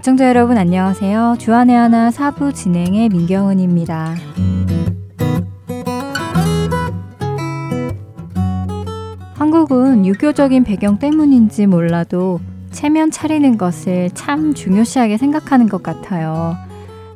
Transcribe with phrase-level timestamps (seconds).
[0.00, 1.36] 애청자 여러분 안녕하세요.
[1.38, 4.14] 주안의 하나 사부 진행의 민경은입니다.
[9.34, 16.56] 한국은 유교적인 배경 때문인지 몰라도 체면 차리는 것을 참 중요시하게 생각하는 것 같아요.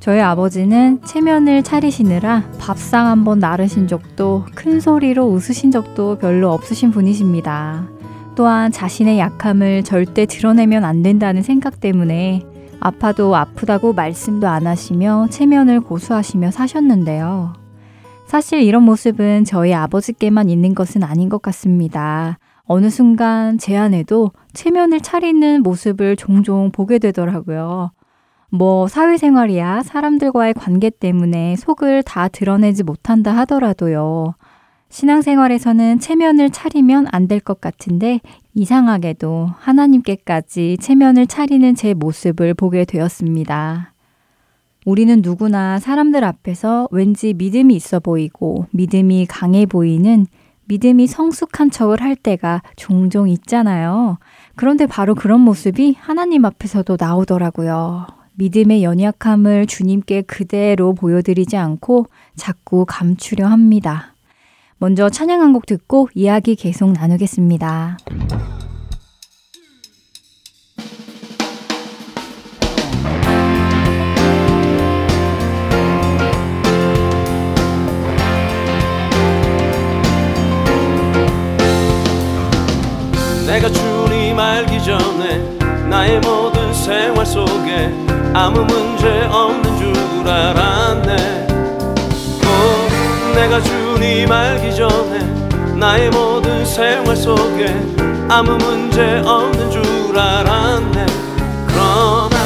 [0.01, 7.89] 저희 아버지는 체면을 차리시느라 밥상 한번 나르신 적도 큰 소리로 웃으신 적도 별로 없으신 분이십니다.
[8.35, 12.45] 또한 자신의 약함을 절대 드러내면 안 된다는 생각 때문에
[12.85, 17.55] 아파도 아프다고 말씀도 안 하시며 체면을 고수하시며 사셨는데요.
[18.27, 22.39] 사실 이런 모습은 저희 아버지께만 있는 것은 아닌 것 같습니다.
[22.65, 27.93] 어느 순간 제 안에도 체면을 차리는 모습을 종종 보게 되더라고요.
[28.51, 34.35] 뭐 사회생활이야 사람들과의 관계 때문에 속을 다 드러내지 못한다 하더라도요.
[34.95, 38.21] 신앙생활에서는 체면을 차리면 안 될 것 같은데
[38.55, 43.93] 이상하게도 하나님께까지 체면을 차리는 제 모습을 보게 되었습니다.
[44.87, 50.27] 우리는 누구나 사람들 앞에서 왠지 믿음이 있어 보이고 믿음이 강해 보이는
[50.67, 54.19] 믿음이 성숙한 척을 할 때가 종종 있잖아요.
[54.55, 58.07] 그런데 바로 그런 모습이 하나님 앞에서도 나오더라고요.
[58.35, 62.07] 믿음의 연약함을 주님께 그대로 보여드리지 않고
[62.37, 64.14] 자꾸 감추려 합니다.
[64.85, 67.97] 먼저 찬양 한 곡 듣고 이야기 계속 나누겠습니다.
[83.47, 85.39] 내가 주님 알기 전에
[85.89, 87.91] 나의 모든 생활 속에
[88.35, 91.47] 아무 문제 없는 줄 알았네
[92.43, 95.19] 꼭 내가 주 님 알기 전에
[95.77, 97.75] 나의 모든 생활 속에
[98.29, 101.07] 아무 문제 없는 줄 알았네.
[101.67, 102.37] 그러나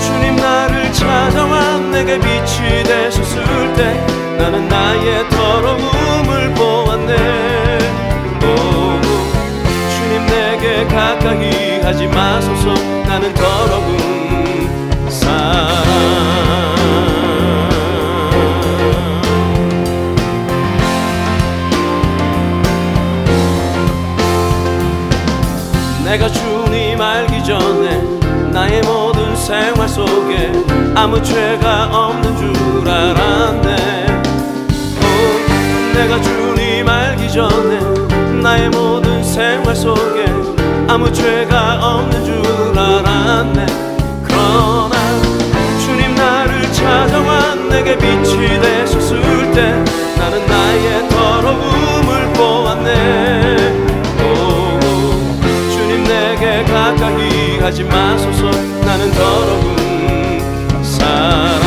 [0.00, 3.44] 주님 나를 찾아와 내게 빛이 되셨을
[3.76, 4.06] 때
[4.38, 7.78] 나는 나의 더러움을 보았네.
[8.42, 9.00] 오,
[9.90, 12.74] 주님 내게 가까이 하지 마소서.
[13.06, 14.15] 나는 더러운
[26.06, 28.00] 내가 주님 알기 전에
[28.52, 30.52] 나의 모든 생활 속에
[30.94, 34.06] 아무 죄가 없는 줄 알았네.
[35.02, 37.80] 오, 내가 주님 알기 전에
[38.40, 40.26] 나의 모든 생활 속에
[40.86, 43.66] 아무 죄가 없는 줄 알았네.
[44.22, 44.94] 그러나
[45.84, 49.72] 주님 나를 찾아와 내게 빛이 되셨을 때
[50.16, 53.45] 나는 나의 더러움을 보았네
[57.66, 58.48] 하지 마소서.
[58.84, 60.40] 나는 더러운
[60.84, 61.60] 사람.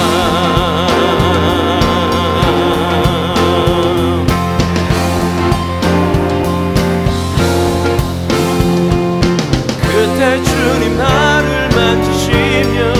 [9.82, 12.94] 그때 주님 나를 만지시며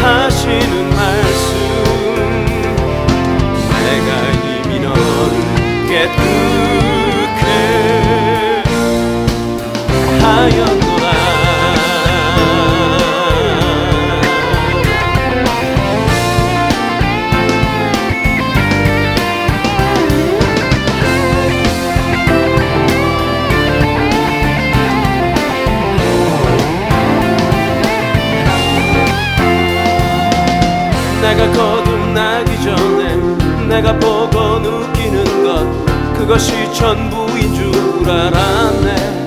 [0.00, 1.52] 하시는 말씀.
[3.84, 4.10] 내가
[4.48, 5.32] 이미 너를
[5.86, 7.46] 깨끗해
[10.20, 10.81] 하였
[31.32, 33.16] 내가 거듭나기 전에
[33.66, 37.72] 내가 보고 느끼는 것 그것이 전부인 줄
[38.06, 39.24] 알았네.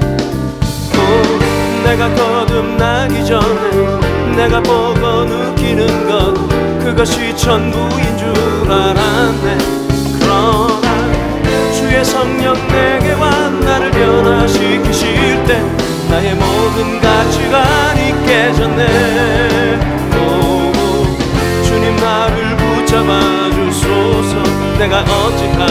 [0.93, 6.35] 오, 내가 거듭나기 전에 내가 보고 느끼는 것
[6.83, 9.57] 그것이 전부인 줄 알았네.
[10.19, 15.59] 그러나 주의 성령 내게 와 나를 변화시키실 때
[16.11, 20.04] 나의 모든 가치관이 깨졌네
[21.75, 24.41] 주님 나를 붙잡아 주소서.
[24.79, 25.65] 내가 어찌하리까?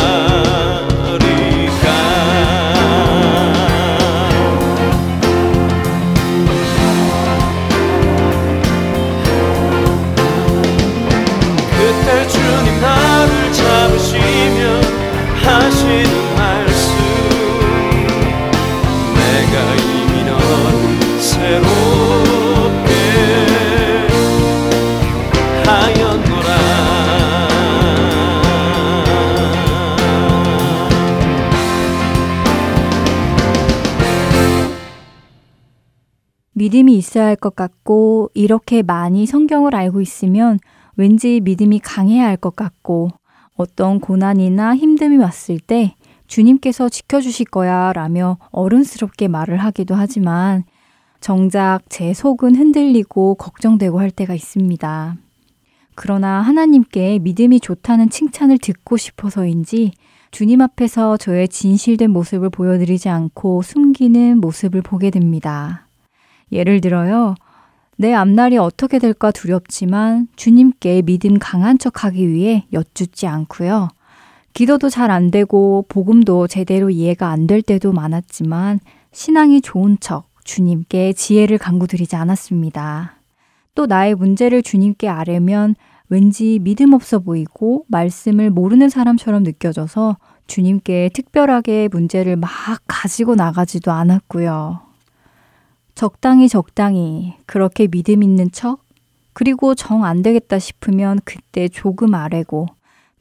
[11.71, 14.61] 그때 주님 나를 잡으시며
[15.43, 16.85] 하시는 말씀.
[19.15, 20.37] 내가 이미 넌
[21.19, 21.84] 새롭게
[36.55, 40.59] 믿음이 있어야 할 것 같고, 이렇게 많이 성경을 알고 있으면
[40.97, 43.11] 왠지 믿음이 강해야 할 것 같고,
[43.57, 45.95] 어떤 고난이나 힘듦이 왔을 때
[46.27, 50.65] 주님께서 지켜주실 거야 라며 어른스럽게 말을 하기도 하지만
[51.21, 55.17] 정작 제 속은 흔들리고 걱정되고 할 때가 있습니다.
[55.95, 59.93] 그러나 하나님께 믿음이 좋다는 칭찬을 듣고 싶어서인지
[60.33, 65.84] 주님 앞에서 저의 진실된 모습을 보여드리지 않고 숨기는 모습을 보게 됩니다.
[66.53, 67.35] 예를 들어요.
[67.97, 73.89] 내 앞날이 어떻게 될까 두렵지만 주님께 믿음 강한 척 하기 위해 여쭙지 않고요.
[74.53, 78.81] 기도도 잘 안 되고 복음도 제대로 이해가 안 될 때도 많았지만
[79.13, 83.17] 신앙이 좋은 척 주님께 지혜를 강구드리지 않았습니다.
[83.75, 85.75] 또 나의 문제를 주님께 아뢰면
[86.09, 92.51] 왠지 믿음 없어 보이고 말씀을 모르는 사람처럼 느껴져서 주님께 특별하게 문제를 막
[92.87, 94.81] 가지고 나가지도 않았고요.
[95.95, 98.85] 적당히 적당히 그렇게 믿음 있는 척
[99.33, 102.67] 그리고 정 안 되겠다 싶으면 그때 조금 아래고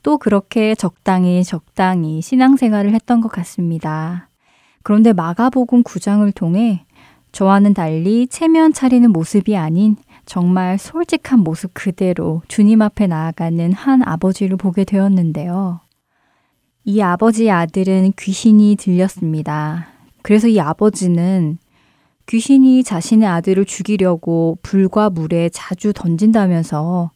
[0.04, 4.28] 또 그렇게 적당히 적당히 신앙생활을 했던 것 같습니다.
[4.84, 6.86] 그런데 마가복음 9장을 통해
[7.32, 14.58] 저와는 달리 체면 차리는 모습이 아닌 정말 솔직한 모습 그대로 주님 앞에 나아가는 한 아버지를
[14.58, 15.80] 보게 되었는데요.
[16.86, 19.88] 이 아버지의 아들은 귀신이 들렸습니다.
[20.22, 21.58] 그래서 이 아버지는
[22.28, 27.12] 귀신이 자신의 아들을 죽이려고 불과 물에 자주 던진다면서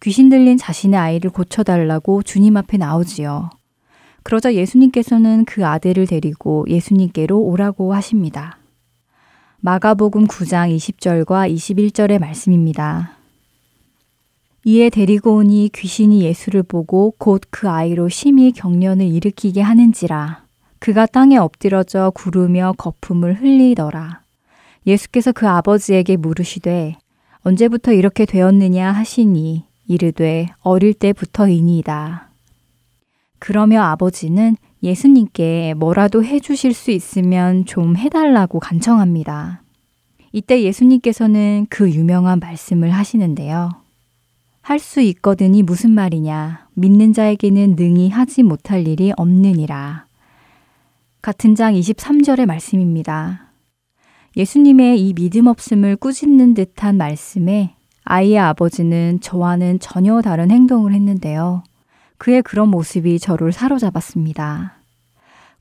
[0.00, 3.50] 귀신 들린 자신의 아이를 고쳐달라고 주님 앞에 나오지요.
[4.22, 8.58] 그러자 예수님께서는 그 아들을 데리고 예수님께로 오라고 하십니다.
[9.60, 13.16] 마가복음 9장 20절과 21절의 말씀입니다.
[14.64, 20.44] 이에 데리고 오니 귀신이 예수를 보고 곧 그 아이로 심히 경련을 일으키게 하는지라
[20.78, 24.21] 그가 땅에 엎드러져 구르며 거품을 흘리더라.
[24.86, 26.96] 예수께서 그 아버지에게 물으시되
[27.42, 32.30] 언제부터 이렇게 되었느냐 하시니 이르되 어릴 때부터이니이다.
[33.38, 39.62] 그러며 아버지는 예수님께 뭐라도 해주실 수 있으면 좀 해달라고 간청합니다.
[40.32, 43.70] 이때 예수님께서는 그 유명한 말씀을 하시는데요.
[44.62, 46.68] 할 수 있거든이 무슨 말이냐.
[46.74, 50.06] 믿는 자에게는 능히 하지 못할 일이 없느니라.
[51.20, 53.51] 같은 장 23절의 말씀입니다.
[54.34, 57.74] 예수님의 이 믿음 없음을 꾸짖는 듯한 말씀에
[58.04, 61.62] 아이의 아버지는 저와는 전혀 다른 행동을 했는데요.
[62.16, 64.78] 그의 그런 모습이 저를 사로잡았습니다.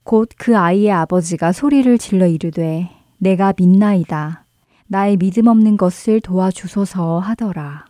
[0.04, 4.46] 곧 그 아이의 아버지가 소리를 질러 이르되 내가 믿나이다.
[4.88, 7.86] 나의 믿음 없는 것을 도와주소서 하더라.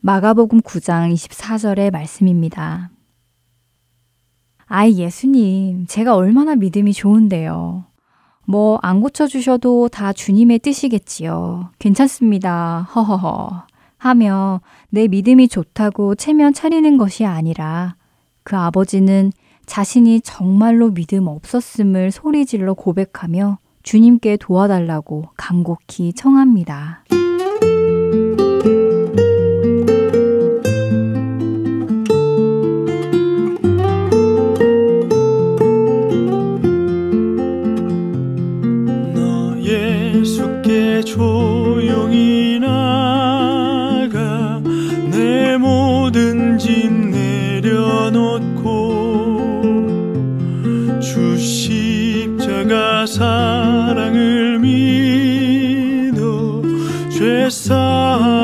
[0.00, 2.90] 마가복음 9장 24절의 말씀입니다.
[4.66, 7.87] 아이 예수님, 제가 얼마나 믿음이 좋은데요.
[8.48, 11.68] 뭐 안 고쳐주셔도 다 주님의 뜻이겠지요.
[11.78, 12.88] 괜찮습니다.
[12.94, 13.66] 허허허.
[13.98, 17.96] 하며 내 믿음이 좋다고 체면 차리는 것이 아니라
[18.44, 19.32] 그 아버지는
[19.66, 27.04] 자신이 정말로 믿음 없었음을 소리질러 고백하며 주님께 도와달라고 간곡히 청합니다.
[53.08, 56.20] 사랑을 믿어
[57.10, 58.37] 죄사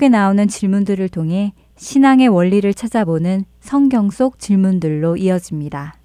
[0.00, 5.96] 속에 나오는 질문들을 통해 신앙의 원리를 찾아보는 성경 속 질문들로 이어집니다.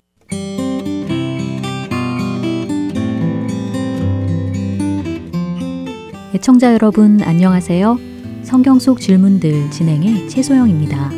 [6.34, 7.98] 애청자 여러분 안녕하세요.
[8.44, 11.12] 성경 속 질문들 진행의 최소영입니다.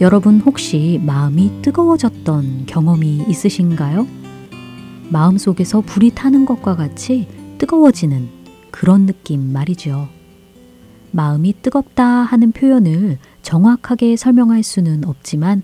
[0.00, 4.08] 여러분 혹시 마음이 뜨거워졌던 경험이 있으신가요?
[5.10, 8.39] 마음 속에서 불이 타는 것과 같이 뜨거워지는
[8.70, 10.08] 그런 느낌 말이죠.
[11.12, 15.62] 마음이 뜨겁다 하는 표현을 정확하게 설명할 수는 없지만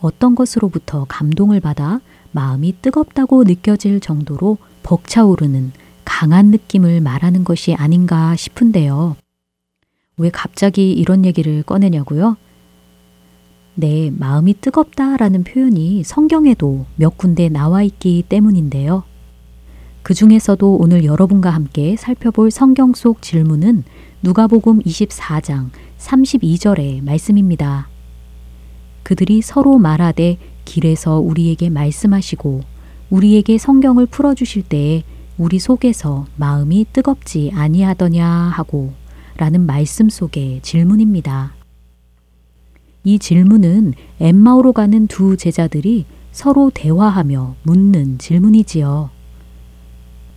[0.00, 2.00] 어떤 것으로부터 감동을 받아
[2.32, 5.72] 마음이 뜨겁다고 느껴질 정도로 벅차오르는
[6.04, 9.16] 강한 느낌을 말하는 것이 아닌가 싶은데요.
[10.16, 12.36] 왜 갑자기 이런 얘기를 꺼내냐고요?
[13.74, 19.04] 네, 마음이 뜨겁다라는 표현이 성경에도 몇 군데 나와 있기 때문인데요.
[20.08, 23.84] 그 중에서도 오늘 여러분과 함께 살펴볼 성경 속 질문은
[24.22, 27.90] 누가복음 24장 32절의 말씀입니다.
[29.02, 32.62] 그들이 서로 말하되 길에서 우리에게 말씀하시고
[33.10, 35.02] 우리에게 성경을 풀어 주실 때에
[35.36, 38.94] 우리 속에서 마음이 뜨겁지 아니하더냐 하고
[39.36, 41.52] 라는 말씀 속의 질문입니다.
[43.04, 49.17] 이 질문은 엠마오로 가는 두 제자들이 서로 대화하며 묻는 질문이지요.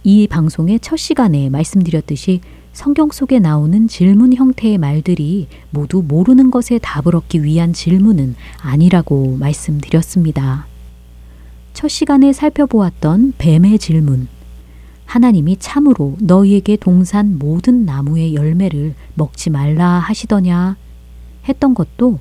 [0.04, 2.42] 이 방송의 첫 시간에 말씀드렸듯이
[2.74, 10.66] 성경 속에 나오는 질문 형태의 말들이 모두 모르는 것에 답을 얻기 위한 질문은 아니라고 말씀드렸습니다.
[11.74, 14.28] 첫 시간에 살펴보았던 뱀의 질문.
[15.06, 20.78] 하나님이 참으로 너희에게 동산 모든 나무의 열매를 먹지 말라 하시더냐
[21.48, 22.18] 했던 것도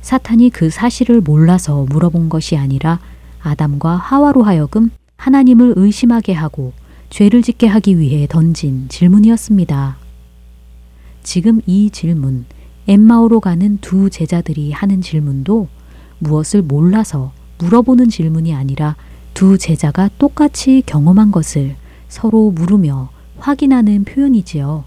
[0.00, 3.00] 사탄이 그 사실을 몰라서 물어본 것이 아니라
[3.42, 6.72] 아담과 하와로 하여금 하나님을 의심하게 하고
[7.10, 9.96] 죄를 짓게 하기 위해 던진 질문이었습니다.
[11.22, 12.44] 지금 이 질문,
[12.86, 15.68] 엠마오로 가는 두 제자들이 하는 질문도
[16.20, 18.96] 무엇을 몰라서 물어보는 질문이 아니라
[19.34, 21.76] 두 제자가 똑같이 경험한 것을
[22.08, 24.84] 서로 물으며 확인하는 표현이지요.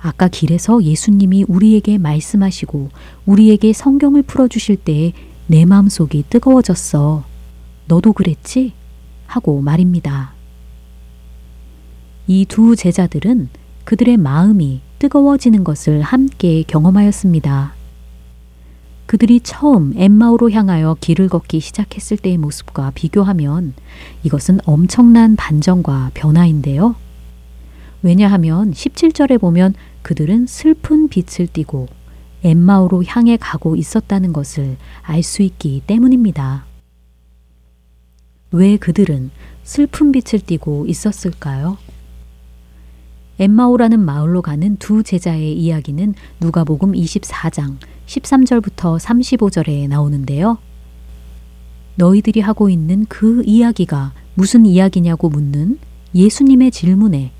[0.00, 2.90] 아까 길에서 예수님이 우리에게 말씀하시고
[3.26, 5.12] 우리에게 성경을 풀어주실 때에
[5.48, 7.24] 내 마음속이 뜨거워졌어.
[7.86, 8.72] 너도 그랬지?
[9.26, 10.37] 하고 말입니다.
[12.30, 13.48] 이 두 제자들은
[13.84, 17.72] 그들의 마음이 뜨거워지는 것을 함께 경험하였습니다.
[19.06, 23.72] 그들이 처음 엠마오로 향하여 길을 걷기 시작했을 때의 모습과 비교하면
[24.24, 26.96] 이것은 엄청난 반전과 변화인데요.
[28.02, 31.86] 왜냐하면 17절에 보면 그들은 슬픈 빛을 띠고
[32.44, 36.66] 엠마오로 향해 가고 있었다는 것을 알 수 있기 때문입니다.
[38.50, 39.30] 왜 그들은
[39.64, 41.78] 슬픈 빛을 띠고 있었을까요?
[43.38, 47.76] 엠마오라는 마을로 가는 두 제자의 이야기는 누가복음 24장
[48.06, 50.58] 13절부터 35절에 나오는데요.
[51.94, 55.78] 너희들이 하고 있는 그 이야기가 무슨 이야기냐고 묻는
[56.14, 57.32] 예수님의 질문에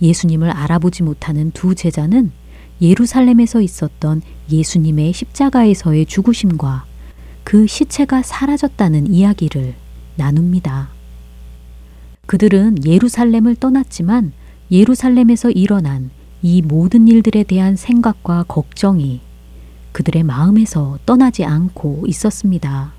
[0.00, 2.32] 예수님을 알아보지 못하는 두 제자는
[2.80, 6.84] 예루살렘에서 있었던 예수님의 십자가에서의 죽으심과
[7.44, 9.74] 그 시체가 사라졌다는 이야기를
[10.16, 10.88] 나눕니다.
[12.26, 14.32] 그들은 예루살렘을 떠났지만
[14.70, 16.10] 예루살렘에서 일어난
[16.42, 19.20] 이 모든 일들에 대한 생각과 걱정이
[19.92, 22.92] 그들의 마음에서 떠나지 않고 있었습니다.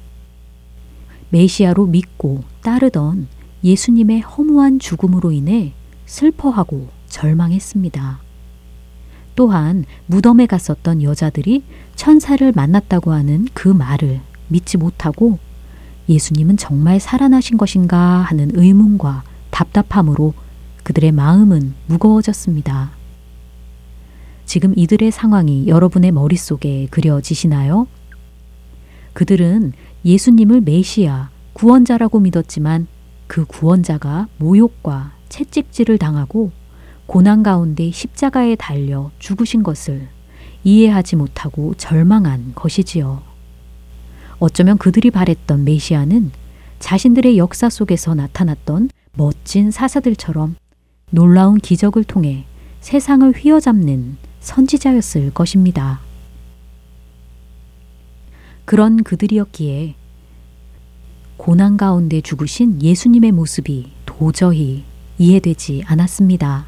[1.29, 3.27] 메시아로 믿고 따르던
[3.63, 5.73] 예수님의 허무한 죽음으로 인해
[6.05, 8.19] 슬퍼하고 절망했습니다.
[9.35, 11.63] 또한 무덤에 갔었던 여자들이
[11.95, 15.39] 천사를 만났다고 하는 그 말을 믿지 못하고
[16.07, 20.33] 예수님은 정말 살아나신 것인가 하는 의문과 답답함으로
[20.85, 22.91] 그들의 마음은 무거워졌습니다.
[24.45, 27.87] 지금 이들의 상황이 여러분의 머릿속에 그려지시나요?
[29.13, 29.73] 그들은
[30.05, 32.85] 예수님을 메시아, 구원자라고 믿었지만
[33.25, 36.51] 그 구원자가 모욕과 채찍질을 당하고
[37.07, 40.07] 고난 가운데 십자가에 달려 죽으신 것을
[40.63, 43.23] 이해하지 못하고 절망한 것이지요.
[44.37, 46.31] 어쩌면 그들이 바랬던 메시아는
[46.77, 50.57] 자신들의 역사 속에서 나타났던 멋진 사사들처럼
[51.15, 52.43] 놀라운 기적을 통해
[52.81, 56.01] 세상을 휘어잡는 선지자였을 것입니다.
[58.65, 59.95] 그런 그들이었기에
[61.37, 64.83] 고난 가운데 죽으신 예수님의 모습이 도저히
[65.17, 66.65] 이해되지 않았습니다.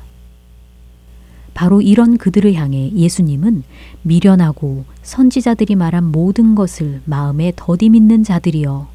[1.54, 3.64] 바로 이런 그들을 향해 예수님은
[4.04, 8.88] 미련하고 선지자들이 말한 모든 것을 마음에 더디 믿는 자들이여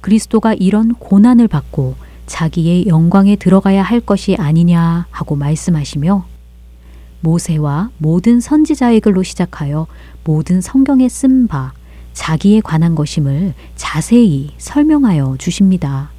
[0.00, 6.24] 그리스도가 이런 고난을 받고 자기의 영광에 들어가야 할 것이 아니냐 하고 말씀하시며
[7.20, 9.88] 모세와 모든 선지자의 글로 시작하여
[10.22, 11.72] 모든 성경에 쓴 바
[12.12, 16.10] 자기에 관한 것임을 자세히 설명하여 주십니다.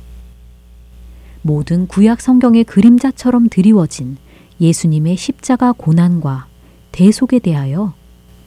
[1.41, 4.17] 모든 구약 성경의 그림자처럼 드리워진
[4.59, 6.47] 예수님의 십자가 고난과
[6.91, 7.93] 대속에 대하여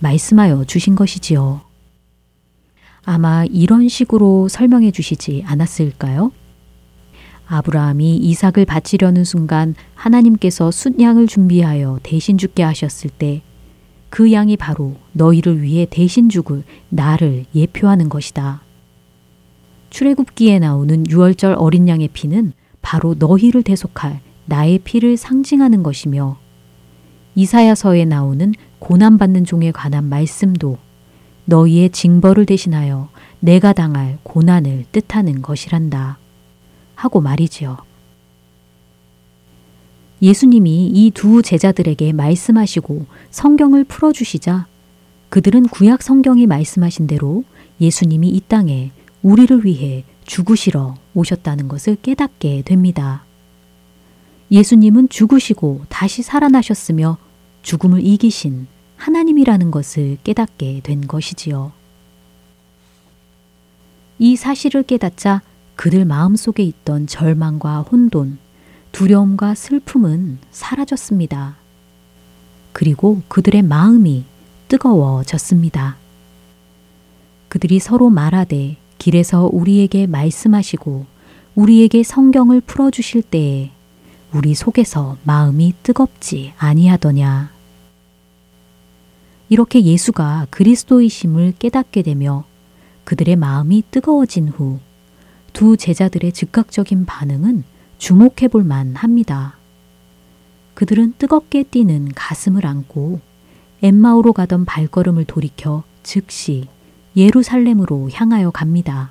[0.00, 1.60] 말씀하여 주신 것이지요.
[3.04, 6.32] 아마 이런 식으로 설명해 주시지 않았을까요?
[7.52, 13.42] 아브라함이 이삭을 바치려는 순간 하나님께서 숫양을 준비하여 대신 죽게 하셨을 때
[14.12, 18.60] 그 양이 바로 너희를 위해 대신 죽을 나를 예표하는 것이다.
[19.88, 26.36] 출애굽기에 나오는 유월절 어린 양의 피는 바로 너희를 대속할 나의 피를 상징하는 것이며
[27.36, 30.76] 이사야서에 나오는 고난받는 종에 관한 말씀도
[31.46, 33.08] 너희의 징벌을 대신하여
[33.40, 36.18] 내가 당할 고난을 뜻하는 것이란다.
[37.02, 37.78] 하고 말이지요.
[40.22, 44.66] 예수님이 이 두 제자들에게 말씀하시고 성경을 풀어주시자
[45.28, 47.42] 그들은 구약 성경이 말씀하신 대로
[47.80, 53.24] 예수님이 이 땅에 우리를 위해 죽으시러 오셨다는 것을 깨닫게 됩니다.
[54.52, 57.18] 예수님은 죽으시고 다시 살아나셨으며
[57.62, 61.72] 죽음을 이기신 하나님이라는 것을 깨닫게 된 것이지요.
[64.20, 65.42] 이 사실을 깨닫자
[65.76, 68.38] 그들 마음속에 있던 절망과 혼돈,
[68.92, 71.56] 두려움과 슬픔은 사라졌습니다.
[72.72, 74.24] 그리고 그들의 마음이
[74.68, 75.96] 뜨거워졌습니다.
[77.48, 81.06] 그들이 서로 말하되 길에서 우리에게 말씀하시고
[81.54, 83.70] 우리에게 성경을 풀어 주실 때에
[84.32, 87.50] 우리 속에서 마음이 뜨겁지 아니하더냐.
[89.50, 92.44] 이렇게 예수가 그리스도이심을 깨닫게 되며
[93.04, 94.78] 그들의 마음이 뜨거워진 후
[95.52, 97.64] 두 제자들의 즉각적인 반응은
[97.98, 99.56] 주목해 볼 만합니다.
[100.74, 103.20] 그들은 뜨겁게 뛰는 가슴을 안고
[103.82, 106.66] 엠마오로 가던 발걸음을 돌이켜 즉시
[107.16, 109.10] 예루살렘으로 향하여 갑니다.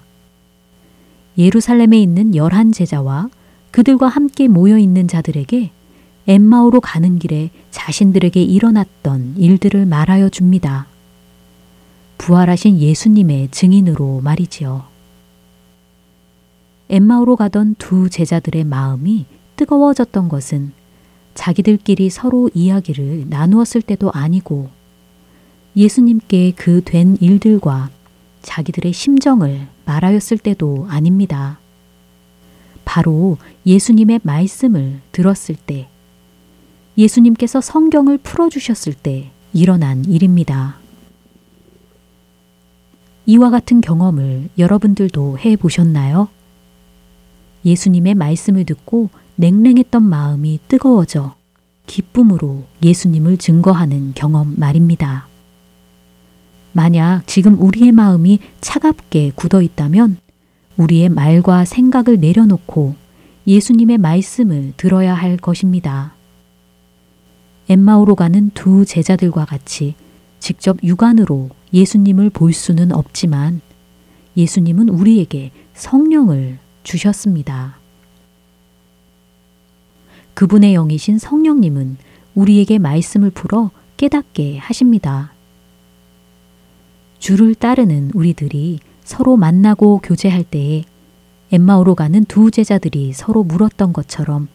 [1.37, 3.29] 예루살렘에 있는 열한 제자와
[3.69, 5.71] 그들과 함께 모여 있는 자들에게
[6.27, 10.87] 엠마오로 가는 길에 자신들에게 일어났던 일들을 말하여 줍니다.
[12.17, 14.90] 부활하신 예수님의 증인으로 말이지요.
[16.91, 19.25] 엠마오로 가던 두 제자들의 마음이
[19.55, 20.73] 뜨거워졌던 것은
[21.33, 24.69] 자기들끼리 서로 이야기를 나누었을 때도 아니고
[25.75, 27.89] 예수님께 그 된 일들과
[28.41, 31.59] 자기들의 심정을 말하였을 때도 아닙니다.
[32.83, 35.87] 바로 예수님의 말씀을 들었을 때,
[36.97, 40.77] 예수님께서 성경을 풀어주셨을 때 일어난 일입니다.
[43.27, 46.27] 이와 같은 경험을 여러분들도 해 보셨나요?
[47.65, 51.35] 예수님의 말씀을 듣고 냉랭했던 마음이 뜨거워져
[51.87, 55.27] 기쁨으로 예수님을 증거하는 경험 말입니다.
[56.73, 60.17] 만약 지금 우리의 마음이 차갑게 굳어 있다면
[60.77, 62.95] 우리의 말과 생각을 내려놓고
[63.45, 66.13] 예수님의 말씀을 들어야 할 것입니다.
[67.67, 69.95] 엠마오로 가는 두 제자들과 같이
[70.39, 73.61] 직접 육안으로 예수님을 볼 수는 없지만
[74.37, 77.77] 예수님은 우리에게 성령을 주셨습니다.
[80.33, 81.97] 그분의 영이신 성령님은
[82.35, 85.33] 우리에게 말씀을 풀어 깨닫게 하십니다.
[87.19, 90.83] 주를 따르는 우리들이 서로 만나고 교제할 때에
[91.51, 94.47] 엠마오로 가는 두 제자들이 서로 물었던 것처럼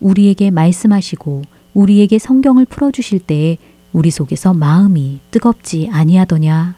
[0.00, 1.42] 우리에게 말씀하시고
[1.74, 3.58] 우리에게 성경을 풀어주실 때에
[3.92, 6.76] 우리 속에서 마음이 뜨겁지 아니하더냐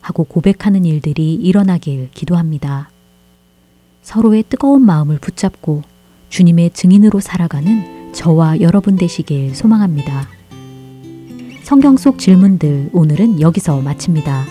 [0.00, 2.91] 하고 고백하는 일들이 일어나길 기도합니다.
[4.02, 5.82] 서로의 뜨거운 마음을 붙잡고
[6.28, 10.28] 주님의 증인으로 살아가는 저와 여러분 되시길 소망합니다.
[11.62, 14.44] 성경 속 질문들 오늘은 여기서 마칩니다.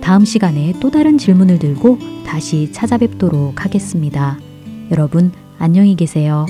[0.00, 4.38] 다음 시간에 또 다른 질문을 들고 다시 찾아뵙도록 하겠습니다.
[4.90, 6.46] 여러분, 안녕히 계세요.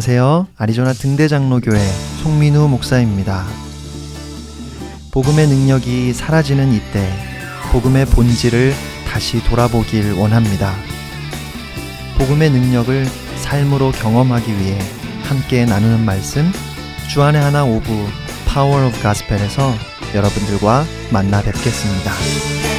[0.00, 0.46] 안녕하세요.
[0.56, 1.78] 아리조나 등대장로교회
[2.22, 3.44] 송민우 목사입니다.
[5.12, 7.06] 복음의 능력이 사라지는 이때
[7.70, 8.72] 복음의 본질을
[9.06, 10.72] 다시 돌아보길 원합니다.
[12.16, 13.04] 복음의 능력을
[13.36, 14.78] 삶으로 경험하기 위해
[15.24, 16.50] 함께 나누는 말씀
[17.10, 17.84] 주안의 하나 오브
[18.46, 19.74] 파워 오브 Gospel에서
[20.14, 22.69] 여러분들과 만나 뵙겠습니다.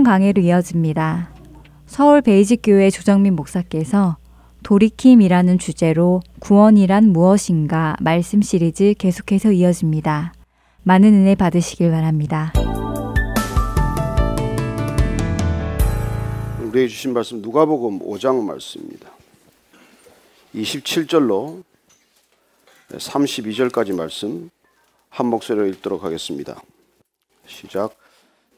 [0.00, 1.30] 성경 강해로 이어집니다.
[1.84, 4.16] 서울 베이직교회 조정민 목사께서
[4.62, 10.32] 돌이킴이라는 주제로 구원이란 무엇인가 말씀 시리즈 계속해서 이어집니다.
[10.84, 12.50] 많은 은혜 받으시길 바랍니다.
[16.62, 19.10] 우리에게 주신 말씀 누가복음 5장 말씀입니다.
[20.54, 21.62] 27절로
[22.92, 24.48] 32절까지 말씀
[25.10, 26.58] 한 목소리로 읽도록 하겠습니다.
[27.46, 27.99] 시작.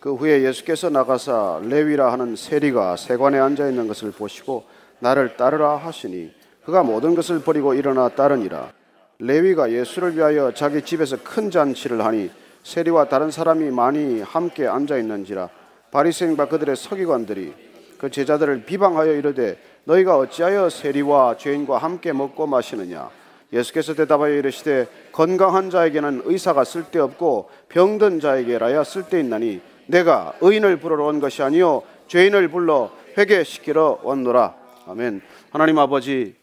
[0.02, 4.64] 그 후에 예수께서 나가사 레위라 하는 세리가 세관에 앉아 있는 것을 보시고
[4.98, 6.32] 나를 따르라 하시니
[6.64, 8.72] 그가 모든 것을 버리고 일어나 따르니라.
[9.20, 12.32] 레위가 예수를 위하여 자기 집에서 큰 잔치를 하니
[12.64, 15.48] 세리와 다른 사람이 많이 함께 앉아 있는지라
[15.92, 17.54] 바리새인과 그들의 서기관들이
[17.98, 23.08] 그 제자들을 비방하여 이르되 너희가 어찌하여 세리와 죄인과 함께 먹고 마시느냐
[23.52, 31.42] 예수께서 대답하여 이르시되 건강한 자에게는 의사가 쓸데없고 병든 자에게라야 쓸데있나니 내가 의인을 부르러 온 것이
[31.42, 34.56] 아니요 죄인을 불러 회개시키러 왔노라.
[34.86, 35.22] 아멘.
[35.50, 36.34] 하나님 아버지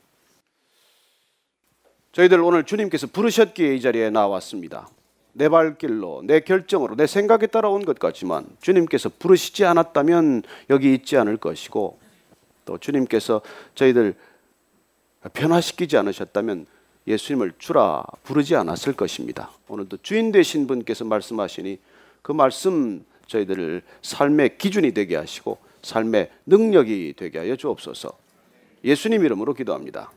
[2.12, 4.90] 저희들 오늘 주님께서 부르셨기에 이 자리에 나왔습니다.
[5.34, 11.18] 내 발길로 내 결정으로 내 생각에 따라 온 것 같지만 주님께서 부르시지 않았다면 여기 있지
[11.18, 12.00] 않을 것이고
[12.66, 13.42] 또 주님께서
[13.76, 14.16] 저희들
[15.34, 16.66] 변화시키지 않으셨다면
[17.08, 19.52] 예수님을 주라 부르지 않았을 것입니다.
[19.68, 21.80] 오늘도 주인 되신 분께서 말씀하시니
[22.22, 28.12] 그 말씀 저희들을 삶의 기준이 되게 하시고 삶의 능력이 되게 하여 주옵소서.
[28.84, 30.12] 예수님 이름으로 기도합니다.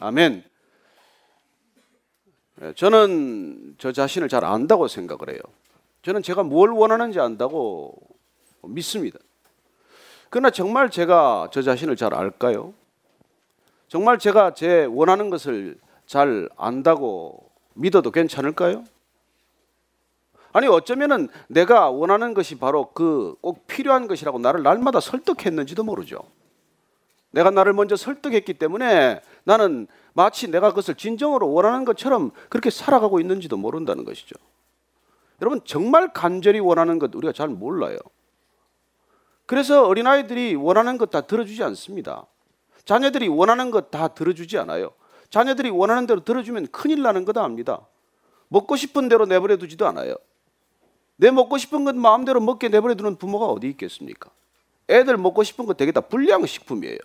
[0.00, 0.42] 아멘.
[2.62, 5.40] 예, 저는 저 자신을 잘 안다고 생각을 해요.
[6.02, 7.94] 저는 제가 뭘 원하는지 안다고
[8.62, 9.18] 믿습니다.
[10.30, 12.74] 그러나 정말 제가 저 자신을 잘 알까요?
[13.88, 18.84] 정말 제가 제 원하는 것을 잘 안다고 믿어도 괜찮을까요?
[20.56, 26.20] 아니 어쩌면은 내가 원하는 것이 바로 그 꼭 필요한 것이라고 나를 날마다 설득했는지도 모르죠.
[27.30, 33.58] 내가 나를 먼저 설득했기 때문에 나는 마치 내가 그것을 진정으로 원하는 것처럼 그렇게 살아가고 있는지도
[33.58, 34.34] 모른다는 것이죠.
[35.42, 37.98] 여러분 정말 간절히 원하는 것 우리가 잘 몰라요.
[39.44, 42.24] 그래서 어린아이들이 원하는 것 다 들어주지 않습니다.
[42.86, 44.92] 자녀들이 원하는 것 다 들어주지 않아요.
[45.28, 47.86] 자녀들이 원하는 대로 들어주면 큰일 나는 거다 압니다.
[48.48, 50.14] 먹고 싶은 대로 내버려 두지도 않아요.
[51.16, 54.30] 내 먹고 싶은 것 마음대로 먹게 내버려 두는 부모가 어디 있겠습니까?
[54.88, 56.98] 애들 먹고 싶은 거 되게 다 불량식품이에요.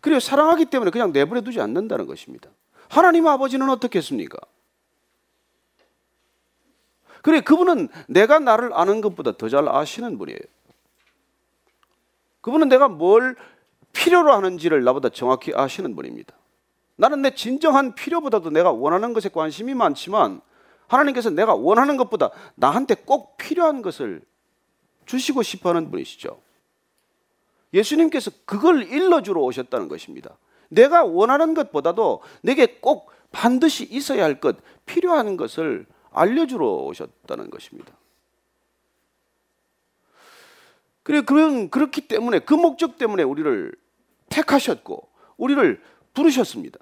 [0.00, 2.50] 그리고 사랑하기 때문에 그냥 내버려 두지 않는다는 것입니다.
[2.88, 4.38] 하나님 아버지는 어떻겠습니까?
[7.22, 10.38] 그래 그분은 내가 나를 아는 것보다 더 잘 아시는 분이에요.
[12.40, 13.36] 그분은 내가 뭘
[13.92, 16.34] 필요로 하는지를 나보다 정확히 아시는 분입니다.
[16.96, 20.40] 나는 내 진정한 필요보다도 내가 원하는 것에 관심이 많지만
[20.88, 24.22] 하나님께서 내가 원하는 것보다 나한테 꼭 필요한 것을
[25.06, 26.40] 주시고 싶어 하는 분이시죠.
[27.72, 30.36] 예수님께서 그걸 일러주러 오셨다는 것입니다.
[30.68, 37.92] 내가 원하는 것보다도 내게 꼭 반드시 있어야 할 것, 필요한 것을 알려주러 오셨다는 것입니다.
[41.02, 43.72] 그래, 그런, 그렇기 때문에, 그 목적 때문에 우리를
[44.28, 46.78] 택하셨고, 우리를 부르셨습니다.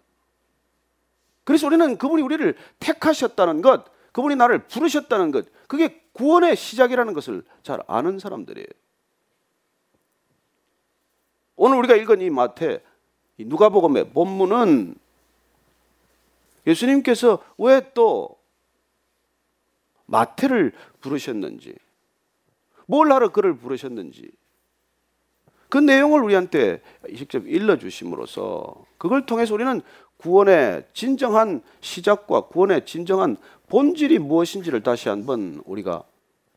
[1.44, 3.84] 그래서 우리는 그분이 우리를 택하셨다는 것,
[4.16, 8.66] 그분이 나를 부르셨다는 것, 그게 구원의 시작이라는 것을 잘 아는 사람들이에요.
[11.56, 12.82] 오늘 우리가 읽은 이 마태,
[13.36, 14.94] 이 누가복음의 본문은
[16.66, 18.40] 예수님께서 왜 또
[20.06, 21.74] 마태를 부르셨는지,
[22.86, 24.30] 뭘 하러 그를 부르셨는지,
[25.68, 26.80] 그 내용을 우리한테
[27.14, 29.82] 직접 일러주심으로써 그걸 통해서 우리는
[30.18, 33.36] 구원의 진정한 시작과 구원의 진정한
[33.68, 36.04] 본질이 무엇인지를 다시 한번 우리가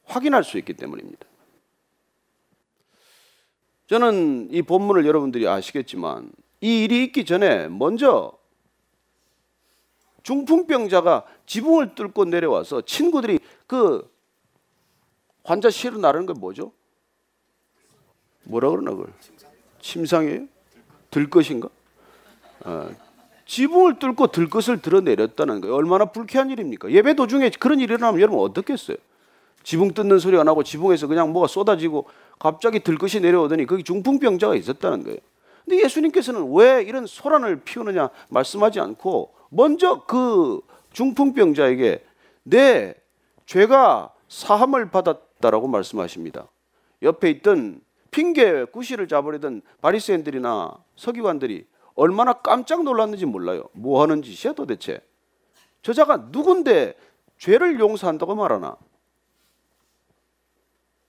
[0.05, 1.25] 확인할 수 있기 때문입니다.
[3.87, 8.37] 저는 이 본문을 여러분들이 아시겠지만 이 일이 있기 전에 먼저
[10.23, 14.07] 중풍병자가 지붕을 뚫고 내려와서 친구들이 그
[15.43, 16.71] 환자 실어 나르는 건 뭐죠?
[18.43, 19.11] 뭐라 그러나 그걸?
[19.81, 20.47] 침상이에요?
[21.09, 21.69] 들 것인가?
[22.65, 22.91] 어,
[23.49, 25.75] 지붕을 뚫고 들 것을 드러내렸다는 거예요.
[25.75, 26.91] 얼마나 불쾌한 일입니까?
[26.91, 28.97] 예배 도중에 그런 일이 일어나면 여러분 어떻겠어요?
[29.63, 32.05] 지붕 뜯는 소리가 나고 지붕에서 그냥 뭐가 쏟아지고
[32.37, 35.17] 갑자기 들 것이 내려오더니 거기 중풍병자가 있었다는 거예요.
[35.65, 40.61] 근데 예수님께서는 왜 이런 소란을 피우느냐 말씀하지 않고 먼저 그
[40.93, 42.05] 중풍병자에게
[42.43, 42.93] 내
[43.47, 46.47] 죄가 사함을 받았다라고 말씀하십니다.
[47.01, 47.81] 옆에 있던
[48.11, 51.65] 핑계 구실을 잡으려던 바리새인들이나 서기관들이
[51.99, 53.63] 얼마나 깜짝 놀랐는지 몰라요.
[53.73, 55.01] 뭐 하는 짓이야 도대체?
[55.81, 56.95] 저자가 누군데
[57.37, 58.77] 죄를 용서한다고 말하나?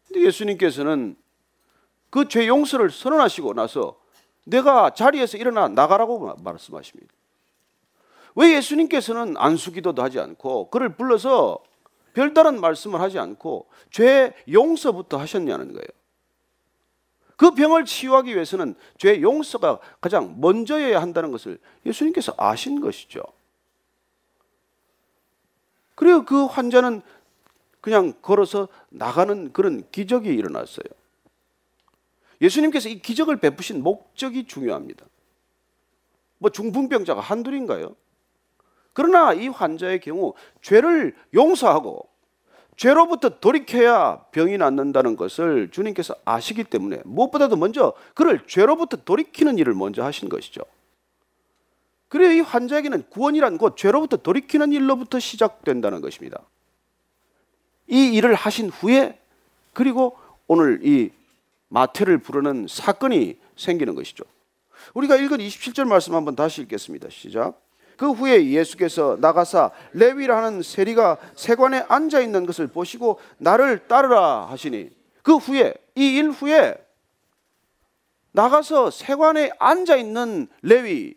[0.07, 1.17] 근데 예수님께서는
[2.11, 4.01] 그 죄 용서를 선언하시고 나서
[4.45, 7.13] 내가 자리에서 일어나 나가라고 말씀하십니다.
[8.35, 11.59] 왜 예수님께서는 안수기도도 하지 않고 그를 불러서
[12.15, 15.87] 별다른 말씀을 하지 않고 죄 용서부터 하셨냐는 거예요.
[17.41, 23.23] 그 병을 치유하기 위해서는 죄 용서가 가장 먼저여야 한다는 것을 예수님께서 아신 것이죠.
[25.95, 27.01] 그리고 그 환자는
[27.81, 30.85] 그냥 걸어서 나가는 그런 기적이 일어났어요.
[32.43, 35.07] 예수님께서 이 기적을 베푸신 목적이 중요합니다.
[36.37, 37.97] 뭐 중풍병자가 한둘인가요?
[38.93, 42.07] 그러나 이 환자의 경우 죄를 용서하고
[42.81, 50.03] 죄로부터 돌이켜야 병이 낫는다는 것을 주님께서 아시기 때문에 무엇보다도 먼저 그를 죄로부터 돌이키는 일을 먼저
[50.03, 50.63] 하신 것이죠.
[52.09, 56.41] 그래야 이 환자에게는 구원이란 곧 죄로부터 돌이키는 일로부터 시작된다는 것입니다.
[57.87, 59.21] 이 일을 하신 후에
[59.75, 60.17] 그리고
[60.47, 61.11] 오늘 이
[61.69, 64.25] 마태를 부르는 사건이 생기는 것이죠.
[64.95, 67.11] 우리가 읽은 27절 말씀 한번 다시 읽겠습니다.
[67.11, 67.61] 시작.
[68.01, 74.89] 그 후에 예수께서 나가사 레위라는 세리가 세관에 앉아 있는 것을 보시고 나를 따르라 하시니
[75.23, 76.83] 그 후에 이 일 후에
[78.33, 81.15] 나가서 세관에 앉아 있는 레위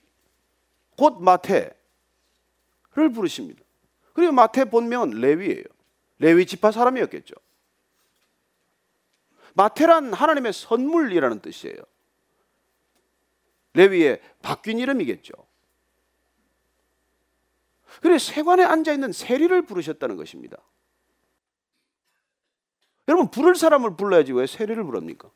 [0.97, 1.73] 곧 마태를
[3.13, 3.63] 부르십니다.
[4.11, 5.63] 그리고 마태 본명은 레위예요.
[6.19, 7.33] 레위 지파 사람이었겠죠.
[9.53, 11.77] 마테란 하나님의 선물이라는 뜻이에요.
[13.73, 15.31] 레위의 바뀐 이름이겠죠.
[18.01, 20.57] 그래 세관에 앉아 있는 세리를 부르셨다는 것입니다.
[23.07, 25.29] 여러분 부를 사람을 불러야지 왜 세리를 부릅니까?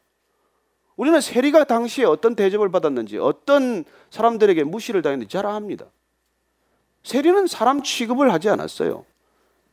[0.96, 5.86] 우리는 세리가 당시에 어떤 대접을 받았는지 어떤 사람들에게 무시를 당했는지 잘 압니다.
[7.04, 9.06] 세리는 사람 취급을 하지 않았어요.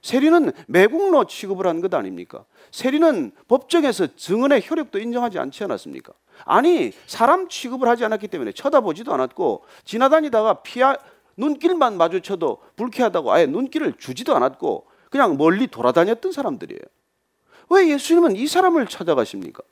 [0.02, 2.44] 세리는 매국노 취급을 한 것 아닙니까?
[2.72, 6.12] 세리는 법정에서 증언의 효력도 인정하지 않지 않았습니까?
[6.44, 10.98] 아니 사람 취급을 하지 않았기 때문에 쳐다보지도 않았고 지나다니다가 피하
[11.36, 16.80] 눈길만 마주쳐도 불쾌하다고 아예 눈길을 주지도 않았고 그냥 멀리 돌아다녔던 사람들이에요.
[17.70, 19.62] 왜 예수님은 이 사람을 찾아가십니까?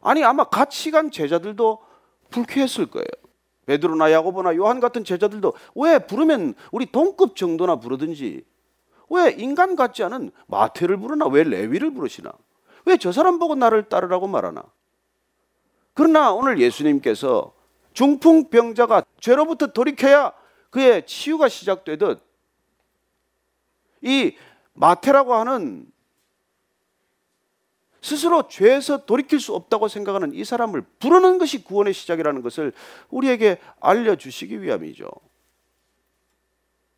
[0.00, 1.78] 아니 아마 같이 간 제자들도
[2.30, 3.06] 불쾌했을 거예요.
[3.66, 8.44] 베드로나 야고보나 요한 같은 제자들도 왜 부르면 우리 동급 정도나 부르든지
[9.10, 12.32] 왜 인간 같지 않은 마태를 부르나 왜 레위를 부르시나
[12.86, 14.64] 왜 저 사람 보고 나를 따르라고 말하나
[15.94, 17.52] 그러나 오늘 예수님께서
[17.92, 20.32] 중풍병자가 죄로부터 돌이켜야
[20.70, 22.20] 그의 치유가 시작되듯
[24.02, 24.36] 이
[24.74, 25.92] 마태라고 하는
[28.00, 32.72] 스스로 죄에서 돌이킬 수 없다고 생각하는 이 사람을 부르는 것이 구원의 시작이라는 것을
[33.10, 35.08] 우리에게 알려주시기 위함이죠.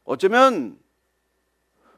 [0.05, 0.79] 어쩌면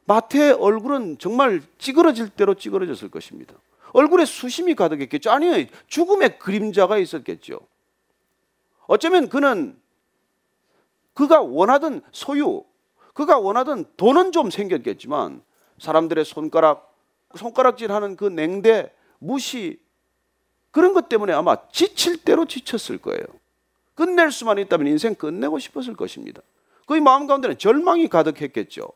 [0.07, 3.55] 마태의 얼굴은 정말 찌그러질 대로 찌그러졌을 것입니다.
[3.92, 5.30] 얼굴에 수심이 가득했겠죠.
[5.30, 7.61] 아니, 죽음의 그림자가 있었겠죠.
[8.87, 9.80] 어쩌면 그는
[11.14, 12.64] 그가 원하던 소유,
[13.14, 15.43] 그가 원하던 돈은 좀 생겼겠지만
[15.78, 16.95] 사람들의 손가락,
[17.34, 19.80] 손가락질 하는 그 냉대, 무시
[20.70, 23.24] 그런 것 때문에 아마 지칠 대로 지쳤을 거예요.
[23.95, 26.43] 끝낼 수만 있다면 인생 끝내고 싶었을 것입니다.
[26.87, 28.87] 그의 마음 가운데는 절망이 가득했겠죠.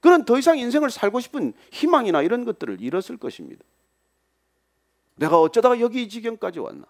[0.00, 3.64] 그는 더 이상 인생을 살고 싶은 희망이나 이런 것들을 잃었을 것입니다.
[5.16, 6.86] 내가 어쩌다가 여기 이 지경까지 왔나?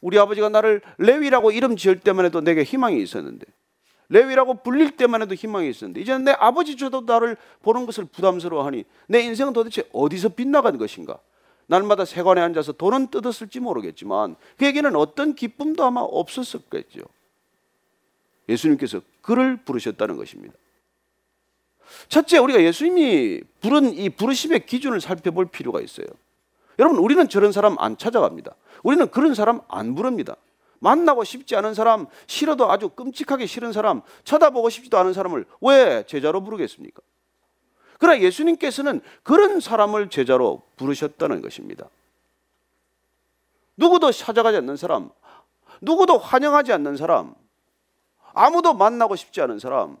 [0.00, 3.44] 우리 아버지가 나를 레위라고 이름 지을 때만 해도 내게 희망이 있었는데
[4.10, 9.52] 레위라고 불릴 때만 해도 희망이 있었는데 이제는 내 아버지조차도 나를 보는 것을 부담스러워하니 내 인생은
[9.52, 11.18] 도대체 어디서 빗나간 것인가?
[11.66, 17.00] 날마다 세관에 앉아서 돈은 뜯었을지 모르겠지만 그에게는 어떤 기쁨도 아마 없었었겠죠.
[18.48, 20.54] 예수님께서 그를 부르셨다는 것입니다.
[22.08, 26.06] 첫째, 우리가 예수님이 부른 이 부르심의 기준을 살펴볼 필요가 있어요.
[26.78, 28.54] 여러분, 우리는 저런 사람 안 찾아갑니다.
[28.82, 30.36] 우리는 그런 사람 안 부릅니다.
[30.80, 36.42] 만나고 싶지 않은 사람, 싫어도 아주 끔찍하게 싫은 사람, 쳐다보고 싶지도 않은 사람을 왜 제자로
[36.42, 37.02] 부르겠습니까?
[37.98, 41.88] 그러나 예수님께서는 그런 사람을 제자로 부르셨다는 것입니다.
[43.76, 45.10] 누구도 찾아가지 않는 사람,
[45.80, 47.34] 누구도 환영하지 않는 사람,
[48.32, 49.98] 아무도 만나고 싶지 않은 사람,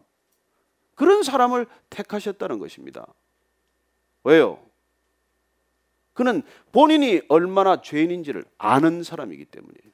[0.94, 3.06] 그런 사람을 택하셨다는 것입니다.
[4.24, 4.58] 왜요?
[6.18, 6.42] 그는
[6.72, 9.92] 본인이 얼마나 죄인인지를 아는 사람이기 때문이에요.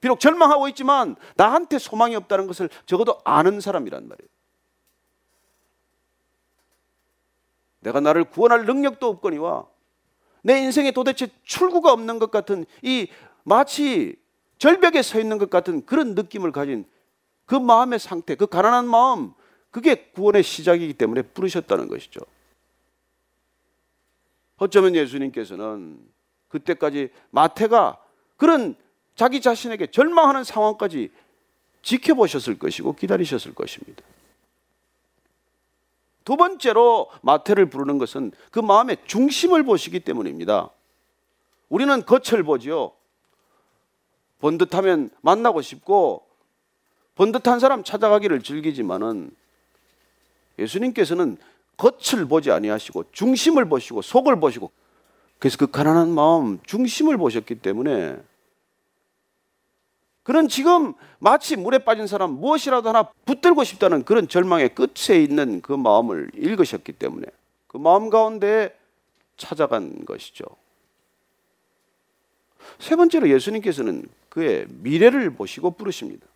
[0.00, 4.28] 비록 절망하고 있지만 나한테 소망이 없다는 것을 적어도 아는 사람이란 말이에요.
[7.78, 9.64] 내가 나를 구원할 능력도 없거니와
[10.42, 13.06] 내 인생에 도대체 출구가 없는 것 같은 이
[13.44, 14.16] 마치
[14.58, 16.84] 절벽에 서 있는 것 같은 그런 느낌을 가진
[17.46, 19.34] 그 마음의 상태, 그 가난한 마음,
[19.70, 22.22] 그게 구원의 시작이기 때문에 부르셨다는 것이죠.
[24.58, 25.98] 어쩌면 예수님께서는
[26.48, 27.98] 그때까지 마태가
[28.36, 28.76] 그런
[29.14, 31.10] 자기 자신에게 절망하는 상황까지
[31.82, 34.02] 지켜보셨을 것이고 기다리셨을 것입니다.
[36.24, 40.70] 두 번째로 마태를 부르는 것은 그 마음의 중심을 보시기 때문입니다.
[41.68, 42.92] 우리는 겉을 보지요.
[44.40, 46.28] 번듯하면 만나고 싶고
[47.14, 49.30] 번듯한 사람 찾아가기를 즐기지만은
[50.58, 51.38] 예수님께서는
[51.78, 54.70] 겉을 보지 아니하시고 중심을 보시고 속을 보시고
[55.38, 58.18] 그래서 그 가난한 마음 중심을 보셨기 때문에
[60.24, 65.72] 그는 지금 마치 물에 빠진 사람 무엇이라도 하나 붙들고 싶다는 그런 절망의 끝에 있는 그
[65.72, 67.26] 마음을 읽으셨기 때문에
[67.66, 68.76] 그 마음 가운데
[69.38, 70.44] 찾아간 것이죠.
[72.78, 76.26] 세 번째로 예수님께서는 그의 미래를 보시고 부르십니다.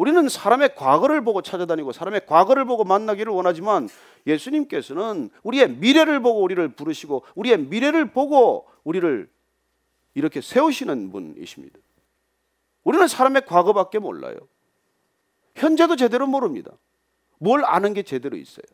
[0.00, 3.86] 우리는 사람의 과거를 보고 찾아다니고 사람의 과거를 보고 만나기를 원하지만
[4.26, 9.28] 예수님께서는 우리의 미래를 보고 우리를 부르시고 우리의 미래를 보고 우리를
[10.14, 11.78] 이렇게 세우시는 분이십니다.
[12.82, 14.36] 우리는 사람의 과거밖에 몰라요.
[15.56, 16.70] 현재도 제대로 모릅니다.
[17.36, 18.64] 뭘 아는 게 제대로 있어요.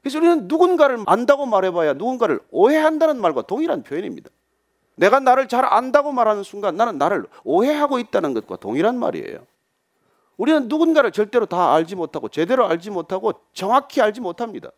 [0.00, 4.30] 그래서 우리는 누군가를 안다고 말해봐야 누군가를 오해한다는 말과 동일한 표현입니다.
[4.94, 9.44] 내가 나를 잘 안다고 말하는 순간 나는 나를 오해하고 있다는 것과 동일한 말이에요.
[10.36, 14.70] 우리는 누군가를 절대로 다 알지 못하고 제대로 알지 못하고 정확히 알지 못합니다.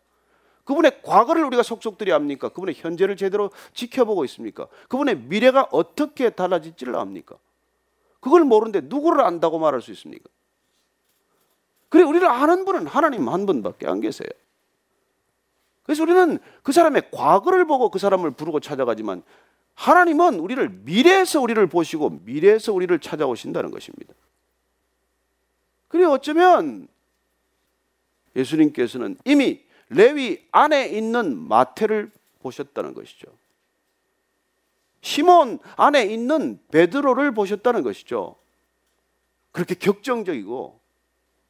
[0.63, 2.49] 그분의 과거를 우리가 속속들이 압니까?
[2.49, 4.67] 그분의 현재를 제대로 지켜보고 있습니까?
[4.87, 7.37] 그분의 미래가 어떻게 달라질지를 압니까?
[8.19, 10.29] 그걸 모르는데 누구를 안다고 말할 수 있습니까?
[11.89, 14.29] 그래 우리를 아는 분은 하나님 한 분밖에 안 계세요.
[15.83, 19.23] 그래서 우리는 그 사람의 과거를 보고 그 사람을 부르고 찾아가지만
[19.73, 24.13] 하나님은 우리를 미래에서 우리를 보시고 미래에서 우리를 찾아오신다는 것입니다.
[25.89, 26.87] 그래 어쩌면
[28.35, 33.27] 예수님께서는 이미 레위 안에 있는 마태를 보셨다는 것이죠.
[35.01, 38.35] 시몬 안에 있는 베드로를 보셨다는 것이죠.
[39.51, 40.79] 그렇게 격정적이고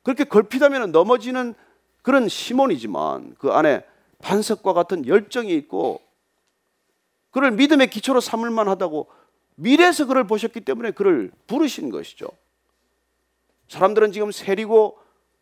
[0.04, 1.54] 그렇게 걸핏하면 넘어지는
[2.02, 3.84] 그런 시몬이지만 그 안에
[4.20, 6.02] 반석과 같은 열정이 있고
[7.32, 9.10] 그를 믿음의 기초로 삼을 만하다고
[9.56, 12.30] 미래에서 그를 보셨기 때문에 그를 부르신 것이죠.
[13.70, 14.98] 사람들은 지금 세리고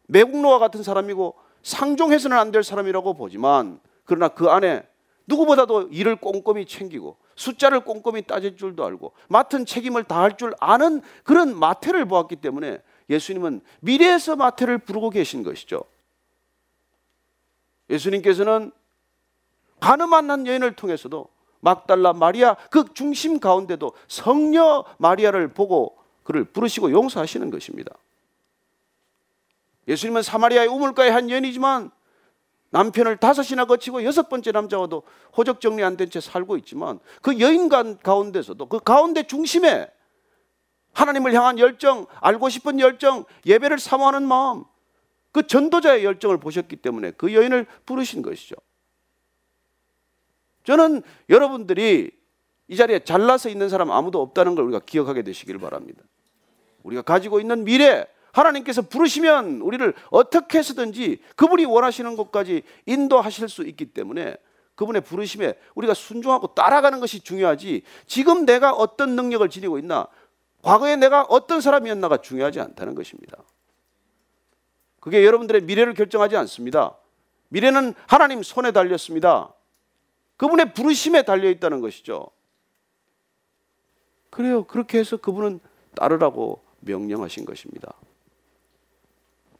[0.07, 4.87] 매국노와 같은 사람이고 상종해서는 안 될 사람이라고 보지만 그러나 그 안에
[5.25, 11.57] 누구보다도 일을 꼼꼼히 챙기고 숫자를 꼼꼼히 따질 줄도 알고 맡은 책임을 다할 줄 아는 그런
[11.57, 15.83] 마태를 보았기 때문에 예수님은 미래에서 마태를 부르고 계신 것이죠.
[17.89, 18.71] 예수님께서는
[19.79, 21.27] 가늠한 한 여인을 통해서도
[21.59, 27.93] 막달라 마리아 그 중심 가운데도 성녀 마리아를 보고 그를 부르시고 용서하시는 것입니다.
[29.87, 31.91] 예수님은 사마리아의 우물가의 한 여인이지만
[32.69, 35.03] 남편을 다섯이나 거치고 여섯 번째 남자와도
[35.37, 39.89] 호적 정리 안 된 채 살고 있지만 그 여인 가운데서도 그 가운데 중심에
[40.93, 44.65] 하나님을 향한 열정, 알고 싶은 열정, 예배를 사모하는 마음,
[45.31, 48.55] 그 전도자의 열정을 보셨기 때문에 그 여인을 부르신 것이죠.
[50.63, 52.11] 저는 여러분들이
[52.67, 56.03] 이 자리에 잘나서 있는 사람 아무도 없다는 걸 우리가 기억하게 되시길 바랍니다.
[56.83, 58.05] 우리가 가지고 있는 미래,
[58.37, 64.37] 하나님께서 부르시면 우리를 어떻게 해서든지 그분이 원하시는 곳까지 인도하실 수 있기 때문에
[64.75, 70.07] 그분의 부르심에 우리가 순종하고 따라가는 것이 중요하지 지금 내가 어떤 능력을 지니고 있나
[70.61, 73.37] 과거에 내가 어떤 사람이었나가 중요하지 않다는 것입니다.
[74.99, 76.95] 그게 여러분들의 미래를 결정하지 않습니다.
[77.49, 79.53] 미래는 하나님 손에 달렸습니다.
[80.35, 82.27] 그분의 부르심에 달려 있다는 것이죠.
[84.29, 84.65] 그래요.
[84.65, 85.59] 그렇게 해서 그분은
[85.95, 87.93] 따르라고 명령하신 것입니다.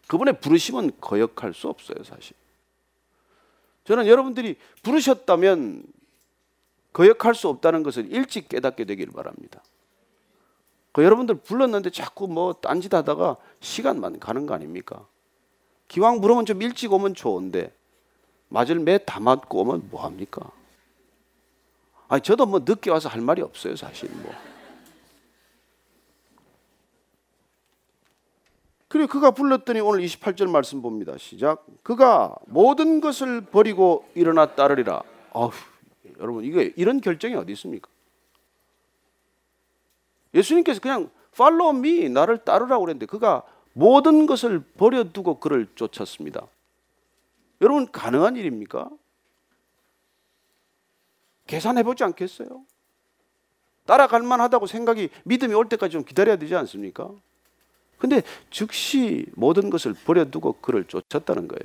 [0.08, 2.36] 그분의 부르심은 거역할 수 없어요, 사실.
[3.86, 5.84] 저는 여러분들이 부르셨다면
[6.94, 9.62] 거역할 수 없다는 것을 일찍 깨닫게 되기를 바랍니다.
[10.92, 15.06] 그 여러분들 불렀는데 자꾸 뭐 딴짓 하다가 시간만 가는 거 아닙니까?
[15.88, 17.74] 기왕 부르면 좀 일찍 오면 좋은데
[18.50, 20.50] 맞을 매 다 맞고 오면 뭐 합니까?
[22.08, 24.34] 아니 저도 뭐 늦게 와서 할 말이 없어요 사실 뭐.
[28.88, 31.18] 그리고 그가 불렀더니 오늘 28절 말씀 봅니다.
[31.18, 31.66] 시작.
[31.84, 35.02] 그가 모든 것을 버리고 일어나 따르리라.
[35.34, 35.52] 아휴,
[36.20, 37.90] 여러분 이게 이런 결정이 어디 있습니까?
[40.34, 46.48] 예수님께서 그냥 follow me 나를 따르라고 그랬는데 그가 모든 것을 버려두고 그를 쫓았습니다.
[47.62, 48.90] 여러분 가능한 일입니까?
[51.46, 52.66] 계산해 보지 않겠어요?
[53.86, 57.10] 따라갈 만하다고 생각이 믿음이 올 때까지 좀 기다려야 되지 않습니까?
[57.98, 61.64] 근데 즉시 모든 것을 버려두고 그를 쫓았다는 거예요.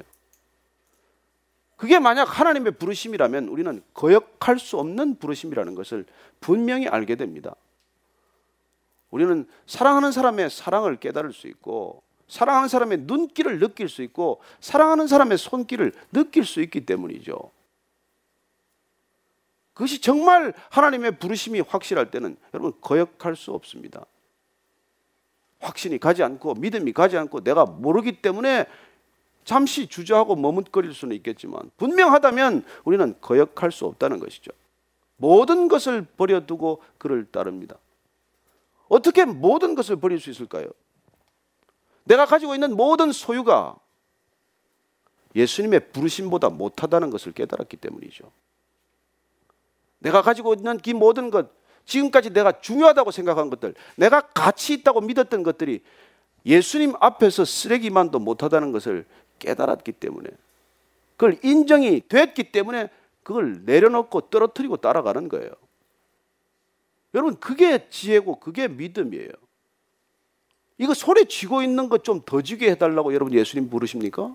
[1.76, 6.06] 그게 만약 하나님의 부르심이라면 우리는 거역할 수 없는 부르심이라는 것을
[6.40, 7.56] 분명히 알게 됩니다.
[9.10, 15.36] 우리는 사랑하는 사람의 사랑을 깨달을 수 있고 사랑하는 사람의 눈길을 느낄 수 있고 사랑하는 사람의
[15.36, 17.50] 손길을 느낄 수 있기 때문이죠.
[19.74, 24.06] 그것이 정말 하나님의 부르심이 확실할 때는 여러분 거역할 수 없습니다.
[25.62, 28.66] 확신이 가지 않고 믿음이 가지 않고 내가 모르기 때문에
[29.44, 34.50] 잠시 주저하고 머뭇거릴 수는 있겠지만 분명하다면 우리는 거역할 수 없다는 것이죠.
[35.16, 37.76] 모든 것을 버려두고 그를 따릅니다.
[38.88, 40.66] 어떻게 모든 것을 버릴 수 있을까요?
[42.04, 43.76] 내가 가지고 있는 모든 소유가
[45.34, 48.30] 예수님의 부르심보다 못하다는 것을 깨달았기 때문이죠.
[50.00, 51.50] 내가 가지고 있는 그 모든 것,
[51.84, 55.82] 지금까지 내가 중요하다고 생각한 것들, 내가 가치 있다고 믿었던 것들이
[56.46, 59.04] 예수님 앞에서 쓰레기만도 못하다는 것을
[59.38, 60.30] 깨달았기 때문에
[61.16, 62.88] 그걸 인정이 됐기 때문에
[63.22, 65.50] 그걸 내려놓고 떨어뜨리고 따라가는 거예요.
[67.14, 69.30] 여러분 그게 지혜고 그게 믿음이에요.
[70.78, 74.34] 이거 소리 쥐고 있는 것 좀더 쥐게 해달라고 여러분 예수님 부르십니까?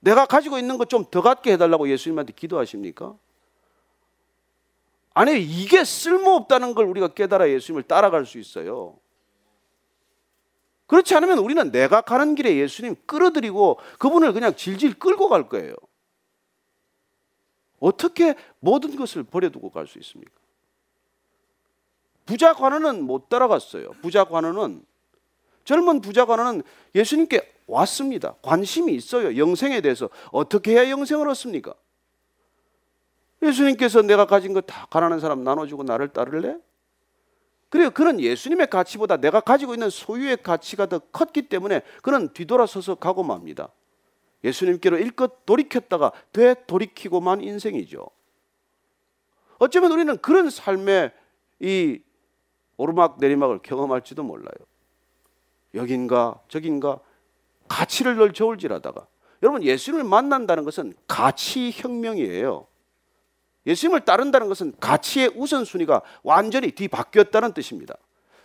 [0.00, 3.16] 내가 가지고 있는 것 좀 더 갖게 해달라고 예수님한테 기도하십니까?
[5.14, 8.98] 아니 이게 쓸모없다는 걸 우리가 깨달아 예수님을 따라갈 수 있어요.
[10.86, 15.74] 그렇지 않으면 우리는 내가 가는 길에 예수님 끌어들이고 그분을 그냥 질질 끌고 갈 거예요.
[17.80, 20.32] 어떻게 모든 것을 버려두고 갈 수 있습니까?
[22.24, 23.90] 부자 관원은 못 따라갔어요.
[24.02, 24.84] 부자 관원은
[25.64, 26.62] 젊은 부자 관원은
[26.94, 28.34] 예수님께 왔습니다.
[28.42, 29.36] 관심이 있어요.
[29.36, 31.74] 영생에 대해서 어떻게 해야 영생을 얻습니까?
[33.42, 36.56] 예수님께서 내가 가진 것다 가난한 사람 나눠주고 나를 따를래?
[37.68, 37.90] 그래요.
[37.90, 43.70] 그는 예수님의 가치보다 내가 가지고 있는 소유의 가치가 더 컸기 때문에 그는 뒤돌아서서 가고 맙니다.
[44.44, 48.06] 예수님께로 일껏 돌이켰다가 되돌이키고만 인생이죠.
[49.58, 51.12] 어쩌면 우리는 그런 삶의
[51.60, 52.02] 이
[52.76, 54.52] 오르막 내리막을 경험할지도 몰라요.
[55.74, 57.00] 여긴가 저긴가
[57.68, 59.06] 가치를 늘 저울질하다가
[59.42, 62.66] 여러분 예수님을 만난다는 것은 가치 혁명이에요.
[63.66, 67.94] 예수님을 따른다는 것은 가치의 우선순위가 완전히 뒤바뀌었다는 뜻입니다.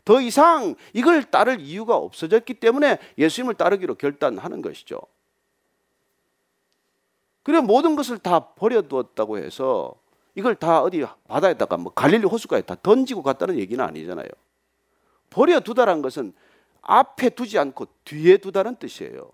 [0.06, 5.00] 더 이상 이걸 따를 이유가 없어졌기 때문에 예수님을 따르기로 결단하는 것이죠.
[7.44, 9.96] 그래 모든 것을 다 버려두었다고 해서
[10.36, 14.28] 이걸 다 어디 바다에다가 뭐 갈릴리 호수가에 다 던지고 갔다는 얘기는 아니잖아요.
[15.30, 16.34] 버려두다는 것은
[16.82, 19.32] 앞에 두지 않고 뒤에 두다는 뜻이에요.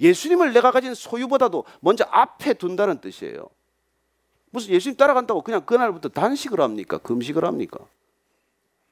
[0.00, 3.48] 예수님을 내가 가진 소유보다도 먼저 앞에 둔다는 뜻이에요.
[4.54, 6.98] 무슨 예수님 따라간다고 그냥 그날부터 단식을 합니까?
[6.98, 7.80] 금식을 합니까?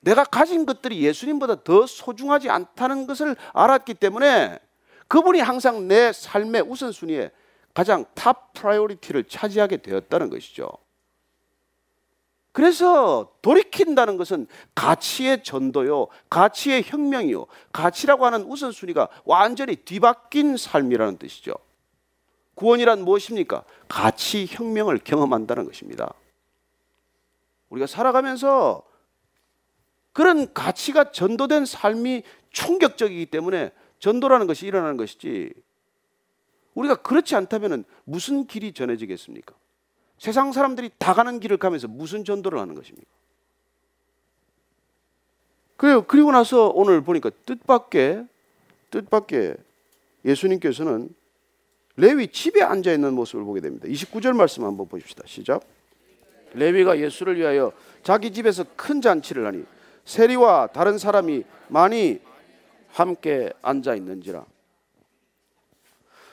[0.00, 4.58] 내가 가진 것들이 예수님보다 더 소중하지 않다는 것을 알았기 때문에
[5.06, 7.30] 그분이 항상 내 삶의 우선순위에
[7.74, 10.68] 가장 top priority를 차지하게 되었다는 것이죠.
[12.50, 21.54] 그래서 돌이킨다는 것은 가치의 전도요, 가치의 혁명이요, 가치라고 하는 우선순위가 완전히 뒤바뀐 삶이라는 뜻이죠.
[22.54, 23.64] 구원이란 무엇입니까?
[23.88, 26.14] 가치 혁명을 경험한다는 것입니다.
[27.70, 28.82] 우리가 살아가면서
[30.12, 35.52] 그런 가치가 전도된 삶이 충격적이기 때문에 전도라는 것이 일어나는 것이지
[36.74, 39.54] 우리가 그렇지 않다면 무슨 길이 전해지겠습니까?
[40.18, 43.08] 세상 사람들이 다 가는 길을 가면서 무슨 전도를 하는 것입니까?
[45.76, 46.04] 그래요.
[46.06, 48.28] 그리고 나서 오늘 보니까 뜻밖의
[48.90, 49.56] 뜻밖의
[50.24, 51.12] 예수님께서는
[51.96, 53.86] 레위 집에 앉아 있는 모습을 보게 됩니다.
[53.86, 55.22] 29절 말씀 한번 보십시다.
[55.26, 55.62] 시작.
[56.54, 57.72] 레위가 예수를 위하여
[58.02, 59.64] 자기 집에서 큰 잔치를 하니
[60.04, 62.20] 세리와 다른 사람이 많이
[62.88, 64.44] 함께 앉아 있는지라.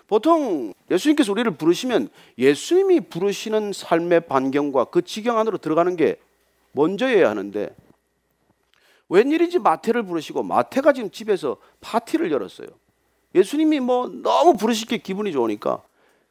[0.07, 6.19] 보통 예수님께서 우리를 부르시면 예수님이 부르시는 삶의 반경과 그 지경 안으로 들어가는 게
[6.71, 7.69] 먼저여야 하는데
[9.07, 12.67] 웬일인지 마태를 부르시고 마태가 지금 집에서 파티를 열었어요.
[13.35, 15.81] 예수님이 뭐 너무 부르시게 기분이 좋으니까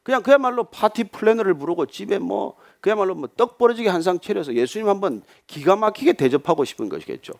[0.02, 4.88] 그냥 그야말로 파티 플래너를 부르고 집에 뭐 그야말로 뭐 떡 벌어지게 한 상 차려서 예수님
[4.88, 7.34] 한번 기가 막히게 대접하고 싶은 것이겠죠.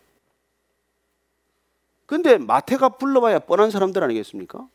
[2.07, 4.67] 근데 마태가 불러봐야 뻔한 사람들 아니겠습니까?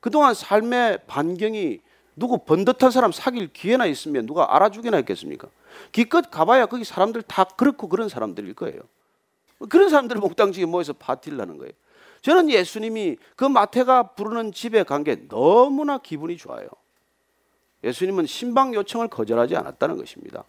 [0.00, 1.80] 그동안 삶의 반경이
[2.16, 5.48] 누구 번듯한 사람 사귈 기회나 있으면 누가 알아주기나 했겠습니까?
[5.92, 8.80] 기껏 가봐야 거기 사람들 다 그렇고 그런 사람들일 거예요.
[9.68, 11.72] 그런 사람들 몽땅지게 모여서 파티를 하는 거예요.
[12.22, 16.68] 저는 예수님이 그 마태가 부르는 집에 간 게 너무나 기분이 좋아요.
[17.84, 20.44] 예수님은 신방 요청을 거절하지 않았다는 것입니다.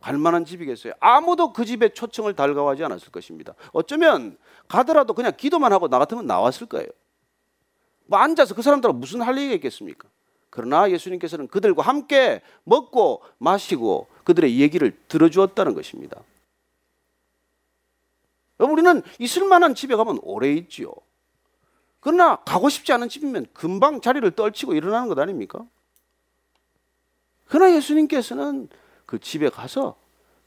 [0.00, 0.92] 갈 만한 집이겠어요.
[1.00, 3.54] 아무도 그 집에 초청을 달가워하지 않았을 것입니다.
[3.72, 4.36] 어쩌면
[4.68, 6.86] 가더라도 그냥 기도만 하고 나 같으면 나왔을 거예요.
[8.06, 10.06] 뭐 앉아서 그 사람들하고 무슨 할 얘기가 있겠습니까?
[10.50, 16.20] 그러나 예수님께서는 그들과 함께 먹고 마시고 그들의 얘기를 들어주었다는 것입니다.
[18.58, 20.92] 우리는 있을 만한 집에 가면 오래 있지요.
[22.00, 25.64] 그러나 가고 싶지 않은 집이면 금방 자리를 떨치고 일어나는 것 아닙니까?
[27.46, 28.68] 그러나 예수님께서는
[29.06, 29.96] 그 집에 가서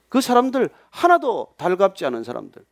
[0.10, 2.64] 그 사람들 하나도 달갑지 않은 사람들,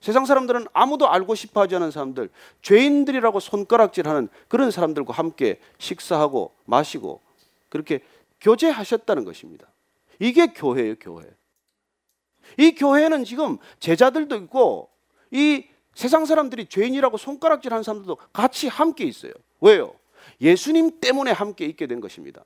[0.00, 2.30] 세상 사람들은 아무도 알고 싶어 하지 않은 사람들,
[2.62, 7.20] 죄인들이라고 손가락질하는 그런 사람들과 함께 식사하고 마시고
[7.68, 8.00] 그렇게
[8.40, 9.66] 교제하셨다는 것입니다.
[10.20, 11.24] 이게 교회예요, 교회.
[12.56, 14.90] 이 교회는 지금 제자들도 있고
[15.30, 19.32] 이 세상 사람들이 죄인이라고 손가락질 하는 사람들도 같이 함께 있어요.
[19.60, 19.94] 왜요?
[20.40, 22.44] 예수님 때문에 함께 있게 된 것입니다.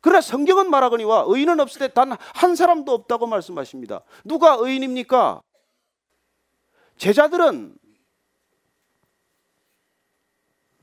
[0.00, 4.02] 그러나 성경은 말하거니와 의인은 없을 때 단 한 사람도 없다고 말씀하십니다.
[4.24, 5.40] 누가 의인입니까?
[6.96, 7.76] 제자들은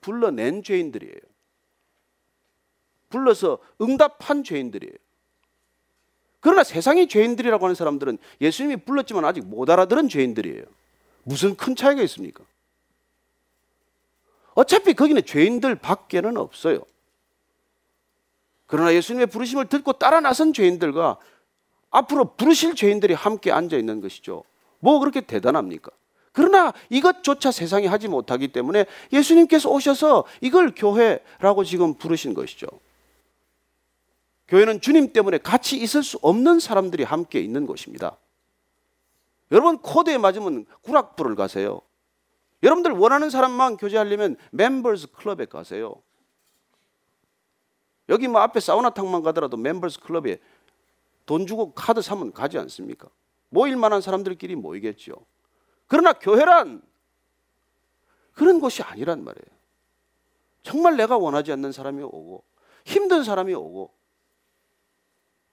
[0.02, 1.16] 불러낸 죄인들이에요.
[3.10, 4.96] 불러서 응답한 죄인들이에요.
[6.44, 10.66] 그러나 세상의 죄인들이라고 하는 사람들은 예수님이 불렀지만 아직 못 알아들은 죄인들이에요.
[11.24, 12.44] 무슨 큰 차이가 있습니까?
[14.54, 16.82] 어차피 거기는 죄인들 밖에는 없어요.
[18.66, 21.18] 그러나 예수님의 부르심을 듣고 따라 나선 죄인들과
[21.90, 24.44] 앞으로 부르실 죄인들이 함께 앉아 있는 것이죠.
[24.80, 25.92] 뭐 그렇게 대단합니까?
[26.34, 32.68] 그러나 이것조차 세상이 하지 못하기 때문에 예수님께서 오셔서 이걸 교회라고 지금 부르신 것이죠.
[34.54, 38.18] 교회는 주님 때문에 같이 있을 수 없는 사람들이 함께 있는 곳입니다.
[39.52, 41.82] 여러분 코드에 맞으면 구락부를 가세요.
[42.62, 45.96] 여러분들 원하는 사람만 교제하려면 멤버스 클럽에 가세요.
[48.10, 50.38] 여기 뭐 앞에 사우나탕만 가더라도 멤버스 클럽에
[51.26, 53.10] 돈 주고 카드 사면 가지 않습니까?
[53.50, 55.16] 모일 만한 사람들끼리 모이겠죠.
[55.88, 56.84] 그러나 교회란
[58.34, 59.58] 그런 곳이 아니란 말이에요.
[60.62, 62.44] 정말 내가 원하지 않는 사람이 오고
[62.86, 64.03] 힘든 사람이 오고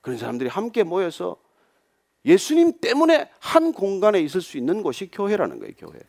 [0.00, 1.36] 그런 사람들이 함께 모여서
[2.24, 6.00] 예수님 때문에 한 공간에 있을 수 있는 곳이 교회라는 거예요, 교회.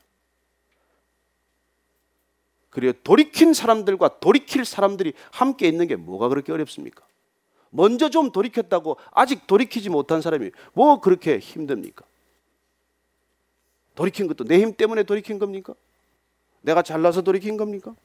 [2.69, 7.05] 그리고 돌이킨 사람들과 돌이킬 사람들이 함께 있는 게 뭐가 그렇게 어렵습니까?
[7.69, 12.05] 먼저 좀 돌이켰다고 아직 돌이키지 못한 사람이 뭐 그렇게 힘듭니까?
[13.95, 15.73] 돌이킨 것도 내 힘 때문에 돌이킨 겁니까?
[16.61, 17.95] 내가 잘나서 돌이킨 겁니까?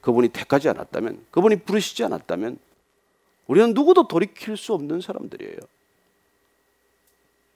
[0.00, 2.58] 그분이 택하지 않았다면, 그분이 부르시지 않았다면,
[3.50, 5.58] 우리는 누구도 돌이킬 수 없는 사람들이에요.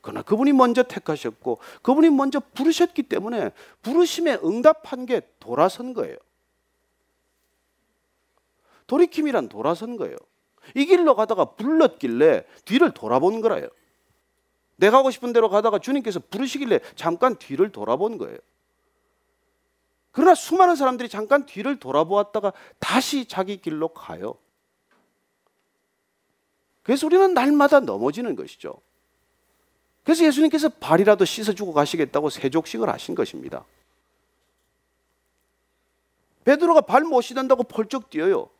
[0.00, 6.16] 그러나 그분이 먼저 택하셨고, 그분이 먼저 부르셨기 때문에 부르심에 응답한 게 돌아선 거예요.
[8.88, 10.16] 돌이킴이란 돌아선 거예요.
[10.74, 13.68] 이 길로 가다가 불렀길래 뒤를 돌아본 거라요.
[14.74, 18.38] 내가 가고 싶은 대로 가다가 주님께서 부르시길래 잠깐 뒤를 돌아본 거예요.
[20.10, 24.34] 그러나 수많은 사람들이 잠깐 뒤를 돌아보았다가 다시 자기 길로 가요.
[26.84, 28.80] 그래서 우리는 날마다 넘어지는 것이죠.
[30.04, 33.64] 그래서 예수님께서 발이라도 씻어주고 가시겠다고 세족식을 하신 것입니다.
[36.44, 38.50] 베드로가 발 못 씻는다고 펄쩍 뛰어요.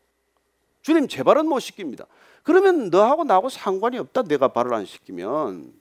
[0.83, 2.07] 주님 제 발은 못 씻깁니다.
[2.43, 4.23] 그러면 너하고 나하고 상관이 없다.
[4.23, 5.73] 내가 발을 안 씻기면.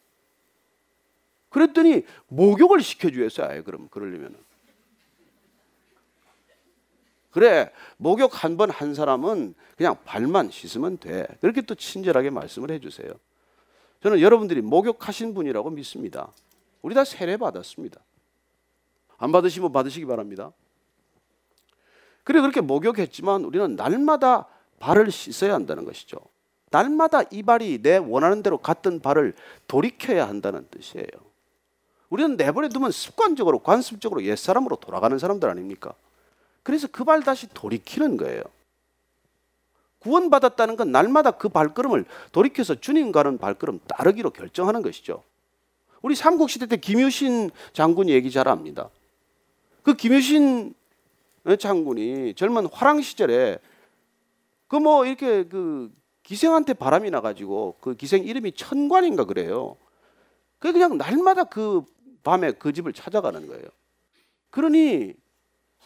[1.50, 3.48] 그랬더니 목욕을 시켜주겠어요.
[3.48, 4.36] 아예 그럼 그러려면.
[7.34, 11.28] 그래 목욕 한번한 사람은 그냥 발만 씻으면 돼.
[11.42, 13.12] 그렇게 또 친절하게 말씀을 해주세요.
[14.02, 16.32] 저는 여러분들이 목욕하신 분이라고 믿습니다.
[16.84, 18.00] 우리 다 세례 받았습니다.
[19.18, 20.52] 안 받으시면 받으시기 바랍니다.
[22.24, 24.48] 그래 그렇게 목욕했지만 우리는 날마다
[24.80, 26.18] 발을 씻어야 한다는 것이죠.
[26.70, 29.34] 날마다 이 발이 내 원하는 대로 갔던 발을
[29.68, 31.08] 돌이켜야 한다는 뜻이에요.
[32.10, 35.96] 우리는 내버려 두면 습관적으로 관습적으로 옛사람으로 돌아가는 사람들 아닙니까?
[36.64, 38.42] 그래서 그 발 다시 돌이키는 거예요.
[40.00, 45.24] 구원받았다는 건 날마다 그 발걸음을 돌이켜서 주님 가는 발걸음 따르기로 결정하는 것이죠.
[46.02, 48.90] 우리 삼국시대 때 김유신 장군 얘기 잘 압니다.
[49.84, 50.74] 그 김유신
[51.60, 53.60] 장군이 젊은 화랑 시절에
[54.68, 55.92] 그 뭐 이렇게 그
[56.24, 59.78] 기생한테 바람이 나가지고 그 기생 이름이 천관인가 그래요.
[60.60, 61.84] 그 그냥 날마다 그
[62.24, 63.64] 밤에 그 집을 찾아가는 거예요.
[64.50, 65.14] 그러니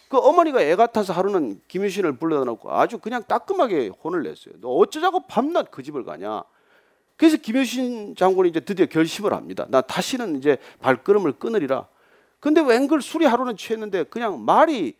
[0.09, 4.55] 그 어머니가 애 같아서 하루는 김유신을 불러다 놓고 아주 그냥 따끔하게 혼을 냈어요.
[4.59, 6.43] 너 어쩌자고 밤낮 그 집을 가냐?
[7.17, 9.65] 그래서 김효신 장군이 이제 드디어 결심을 합니다.
[9.69, 11.87] 나 다시는 이제 발걸음을 끊으리라.
[12.39, 14.95] 근데 웬걸 술이 하루는 취했는데 그냥 말이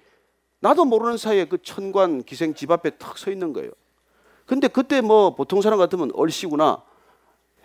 [0.60, 3.72] 나도 모르는 사이에 그 천관 기생 집 앞에 탁 서 있는 거예요.
[4.46, 6.82] 근데 그때 뭐 보통 사람 같으면 얼씨구나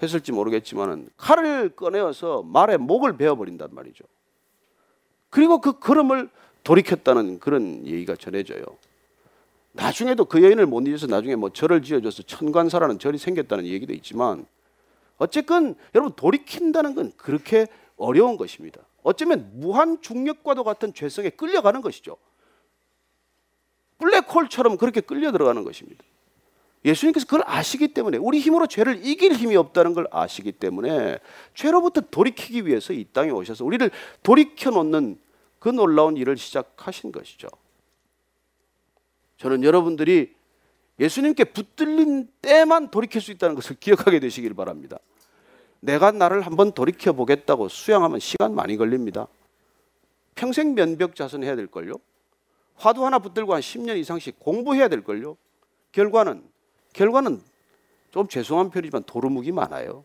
[0.02, 4.04] 했을지 모르겠지만은 칼을 꺼내어서 말에 목을 베어버린단 말이죠.
[5.30, 6.28] 그리고 그 걸음을
[6.64, 8.64] 돌이켰다는 그런 얘기가 전해져요.
[9.72, 14.46] 나중에도 그 여인을 못 잊어서 나중에 뭐 절을 지어줘서 천관사라는 절이 생겼다는 얘기도 있지만
[15.16, 18.80] 어쨌건 여러분 돌이킨다는 건 그렇게 어려운 것입니다.
[19.02, 22.16] 어쩌면 무한 중력과도 같은 죄성에 끌려가는 것이죠.
[23.98, 26.04] 블랙홀처럼 그렇게 끌려 들어가는 것입니다.
[26.84, 31.18] 예수님께서 그걸 아시기 때문에 우리 힘으로 죄를 이길 힘이 없다는 걸 아시기 때문에
[31.54, 33.88] 죄로부터 돌이키기 위해서 이 땅에 오셔서 우리를
[34.24, 35.18] 돌이켜 놓는
[35.62, 37.46] 그 놀라운 일을 시작하신 것이죠.
[39.36, 40.34] 저는 여러분들이
[40.98, 44.98] 예수님께 붙들린 때만 돌이킬 수 있다는 것을 기억하게 되시길 바랍니다.
[45.78, 49.28] 내가 나를 한번 돌이켜 보겠다고 수양하면 시간 많이 걸립니다.
[50.34, 51.94] 평생 면벽 자선 해야 될걸요.
[52.74, 55.36] 화두 하나 붙들고 한 10년 이상씩 공부해야 될걸요.
[55.92, 56.42] 결과는
[56.92, 57.40] 결과는
[58.10, 60.04] 좀 죄송한 편이지만 도루묵이 많아요.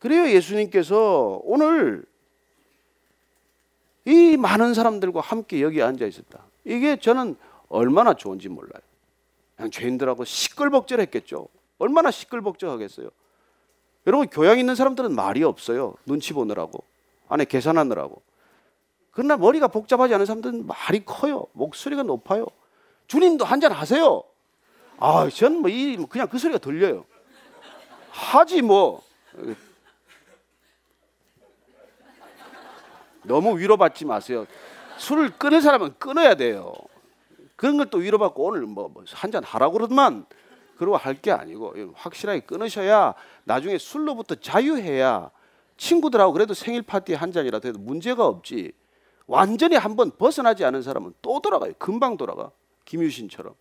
[0.00, 2.04] 그래요 예수님께서 오늘
[4.04, 6.44] 이 많은 사람들과 함께 여기 앉아 있었다.
[6.64, 7.36] 이게 저는
[7.68, 8.82] 얼마나 좋은지 몰라요.
[9.56, 11.48] 그냥 죄인들하고 시끌벅적했겠죠.
[11.78, 13.10] 얼마나 시끌벅적하겠어요.
[14.06, 15.94] 여러분 교양 있는 사람들은 말이 없어요.
[16.04, 16.84] 눈치 보느라고
[17.28, 18.22] 안에 계산하느라고.
[19.10, 21.46] 그러나 머리가 복잡하지 않은 사람들은 말이 커요.
[21.52, 22.46] 목소리가 높아요.
[23.06, 24.22] 주님도 한잔 하세요.
[24.98, 27.04] 아, 저는 뭐이 그냥 그 소리가 들려요.
[28.10, 29.02] 하지 뭐.
[33.24, 34.46] 너무 위로받지 마세요.
[34.98, 36.72] 술을 끊을 사람은 끊어야 돼요.
[37.56, 40.26] 그런 걸 또 위로받고 오늘 뭐, 뭐 한 잔 하라고 그러더만
[40.76, 43.14] 그러고 할 게 아니고 확실하게 끊으셔야
[43.44, 45.30] 나중에 술로부터 자유해야
[45.76, 48.72] 친구들하고 그래도 생일 파티 한 잔이라도 해도 문제가 없지.
[49.26, 51.72] 완전히 한번 벗어나지 않은 사람은 또 돌아가요.
[51.78, 52.50] 금방 돌아가.
[52.84, 53.54] 김유신처럼.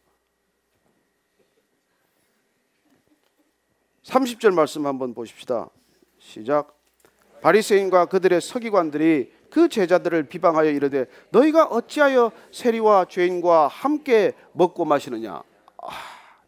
[4.04, 5.70] 30절 말씀 한번 보십시다.
[6.20, 6.78] 시작.
[7.42, 15.44] 바리새인과 그들의 서기관들이 그 제자들을 비방하여 이르되 너희가 어찌하여 세리와 죄인과 함께 먹고 마시느냐?
[15.78, 15.90] 아,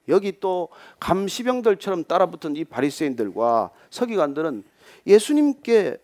[0.09, 4.63] 여기 또 감시병들처럼 따라붙은 이 바리새인들과 서기관들은
[5.05, 5.99] 예수님께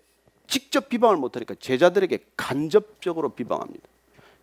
[0.46, 3.84] 직접 비방을 못하니까 제자들에게 간접적으로 비방합니다.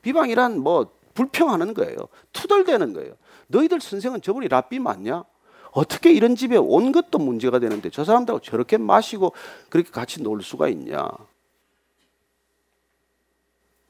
[0.03, 1.97] 비방이란 뭐 불평하는 거예요.
[2.33, 3.15] 투덜대는 거예요.
[3.47, 5.23] 너희들 선생은 저분이 랍비 맞냐?
[5.71, 9.33] 어떻게 이런 집에 온 것도 문제가 되는데 저 사람들하고 저렇게 마시고
[9.69, 11.09] 그렇게 같이 놀 수가 있냐?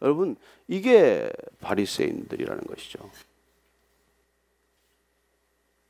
[0.03, 0.37] 여러분
[0.67, 1.31] 이게
[1.61, 3.11] 바리새인들이라는 것이죠.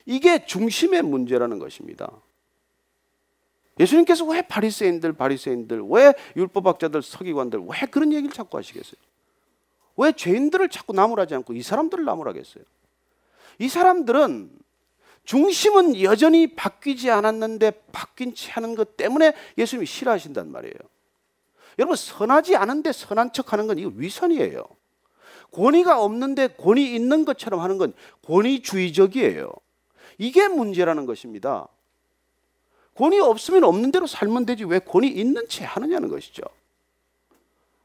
[0.06, 2.10] 이게 중심의 문제라는 것입니다.
[3.78, 9.00] 예수님께서 왜 바리새인들, 바리새인들, 왜 율법학자들, 서기관들 왜 그런 얘기를 자꾸 하시겠어요?
[9.96, 12.64] 왜 죄인들을 자꾸 나무라지 않고 이 사람들을 나무라겠어요?
[13.58, 14.50] 이 사람들은
[15.24, 20.74] 중심은 여전히 바뀌지 않았는데 바뀐 채 하는 것 때문에 예수님이 싫어하신단 말이에요.
[21.78, 24.64] 여러분 선하지 않은데 선한 척하는 건 이거 위선이에요.
[25.52, 27.94] 권위가 없는데 권위 있는 것처럼 하는 건
[28.26, 29.50] 권위주의적이에요.
[30.18, 31.68] 이게 문제라는 것입니다.
[32.94, 36.42] 권위 없으면 없는 대로 살면 되지 왜 권위 있는 채 하느냐는 것이죠.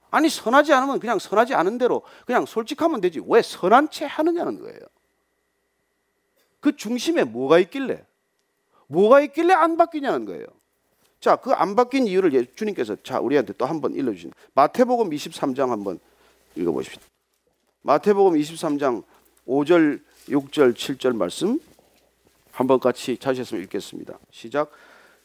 [0.10, 4.80] 아니 선하지 않으면 그냥 선하지 않은 대로 그냥 솔직하면 되지 왜 선한 채 하느냐는 거예요.
[6.60, 8.06] 그 중심에 뭐가 있길래?
[8.88, 10.46] 뭐가 있길래 안 바뀌냐는 거예요.
[11.24, 15.98] 자, 그 안 바뀐 이유를 주님께서 자, 우리한테 또 한번 읽어 주신 마태복음 23장 한번
[16.58, 17.00] 읽어 보십시오.
[17.84, 19.02] 마태복음 23장
[19.48, 21.62] 5절, 6절, 7절 말씀
[22.52, 24.20] 한번 같이 찾으셨으면 읽겠습니다.
[24.32, 24.70] 시작.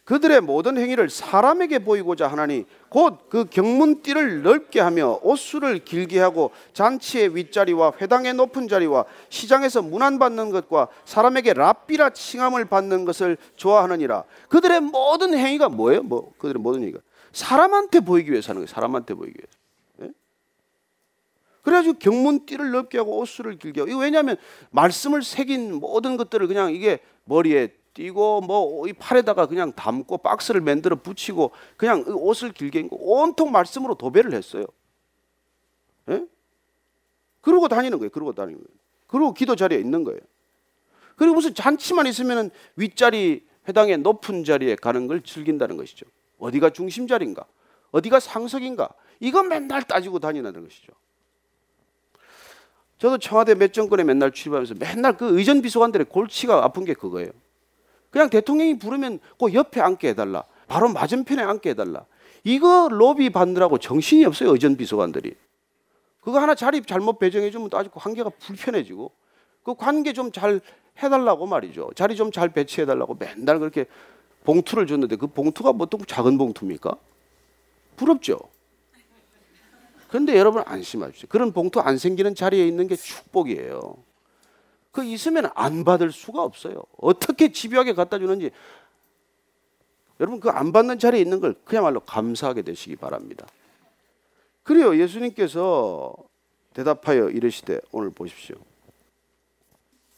[0.09, 7.37] 그들의 모든 행위를 사람에게 보이고자 하나니 곧 그 경문띠를 넓게 하며 옷수를 길게 하고 잔치의
[7.37, 14.25] 윗자리와 회당의 높은 자리와 시장에서 문안받는 것과 사람에게 랍비라 칭함을 받는 것을 좋아하느니라.
[14.49, 16.03] 그들의 모든 행위가 뭐예요?
[16.03, 17.01] 뭐 그들의 모든 행위가
[17.33, 18.67] 사람한테 보이기 위해서 하는 거예요.
[18.67, 19.59] 사람한테 보이기 위해서.
[20.05, 20.15] 예?
[21.61, 24.39] 그래가지고 경문띠를 넓게 하고 옷수를 길게 하고 이거 왜냐하면
[24.71, 30.97] 말씀을 새긴 모든 것들을 그냥 이게 머리에 띄고 뭐 이 팔에다가 그냥 담고 박스를 만들어
[30.97, 34.65] 붙이고 그냥 옷을 길게 입고 온통 말씀으로 도배를 했어요.
[36.11, 36.25] 예?
[37.41, 38.11] 그러고 다니는 거예요.
[38.11, 38.79] 그러고 다니는 거예요.
[39.07, 40.21] 그리고 기도 자리에 있는 거예요.
[41.17, 46.07] 그리고 무슨 잔치만 있으면 윗자리 회당의 높은 자리에 가는 걸 즐긴다는 것이죠.
[46.39, 47.45] 어디가 중심 자리인가?
[47.91, 48.89] 어디가 상석인가?
[49.21, 50.93] 이거 맨날 따지고 다니는 것이죠.
[52.99, 57.31] 저도 청와대 몇 정권에 맨날 출입하면서 맨날 그 의전 비서관들의 골치가 아픈 게 그거예요.
[58.11, 60.45] 그냥 대통령이 부르면 꼭 옆에 앉게 해달라.
[60.67, 62.05] 바로 맞은편에 앉게 해달라.
[62.45, 64.53] 이거 로비 받느라고 정신이 없어요.
[64.53, 65.35] 의전 비서관들이.
[66.21, 69.13] 그거 하나 자리 잘못 배정해주면 또 아주 관계가 불편해지고
[69.63, 70.61] 그 관계 좀 잘
[71.03, 71.91] 해달라고 말이죠.
[71.95, 73.87] 자리 좀 잘 배치해달라고 맨날 그렇게
[74.45, 76.97] 봉투를 줬는데 그 봉투가 보통 작은 봉투입니까?
[77.97, 78.39] 부럽죠.
[80.09, 81.29] 그런데 여러분 안심하십시오.
[81.29, 83.97] 그런 봉투 안 생기는 자리에 있는 게 축복이에요.
[84.91, 86.83] 그 있으면 안 받을 수가 없어요.
[86.97, 88.51] 어떻게 집요하게 갖다 주는지
[90.21, 93.47] 여러분 그 안 받는 자리에 있는 걸 그야말로 감사하게 되시기 바랍니다.
[94.63, 94.99] 그래요.
[94.99, 96.15] 예수님께서
[96.75, 98.57] 대답하여 이르시되 오늘 보십시오.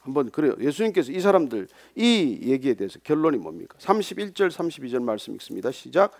[0.00, 0.54] 한번 그래요.
[0.58, 3.76] 예수님께서 이 사람들 이 얘기에 대해서 결론이 뭡니까?
[3.78, 5.70] 31절 32절 말씀 읽습니다.
[5.70, 6.12] 시작.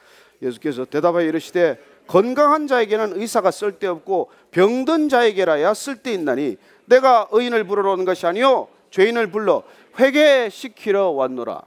[0.42, 6.57] 예수께서 대답하여 이르시되 건강한 자에게는 의사가 쓸데없고 병든 자에게라야 쓸데있나니
[6.91, 9.62] 내가 의인을 부르러 온 것이 아니요 죄인을 불러
[9.99, 11.62] 회개시키러 왔노라.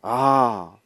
[0.00, 0.76] 아,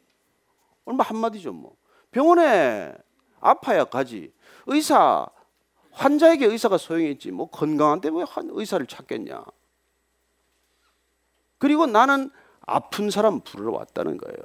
[0.84, 1.76] 얼마 한마디죠 뭐.
[2.10, 2.92] 병원에
[3.40, 4.32] 아파야 가지.
[4.66, 5.26] 의사
[5.92, 7.30] 환자에게 의사가 소용이 있지.
[7.30, 9.44] 뭐 건강한데 왜 의사를 찾겠냐.
[11.58, 12.30] 그리고 나는
[12.62, 14.36] 아픈 사람 부르러 왔다는 거예요.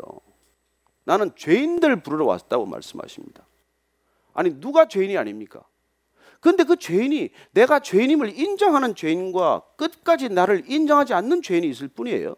[1.03, 3.43] 나는 죄인들 부르러 왔다고 말씀하십니다.
[4.33, 5.63] 아니 누가 죄인이 아닙니까?
[6.41, 12.35] 근데 그 죄인이 내가 죄인임을 인정하는 죄인과 끝까지 나를 인정하지 않는 죄인이 있을 뿐이에요.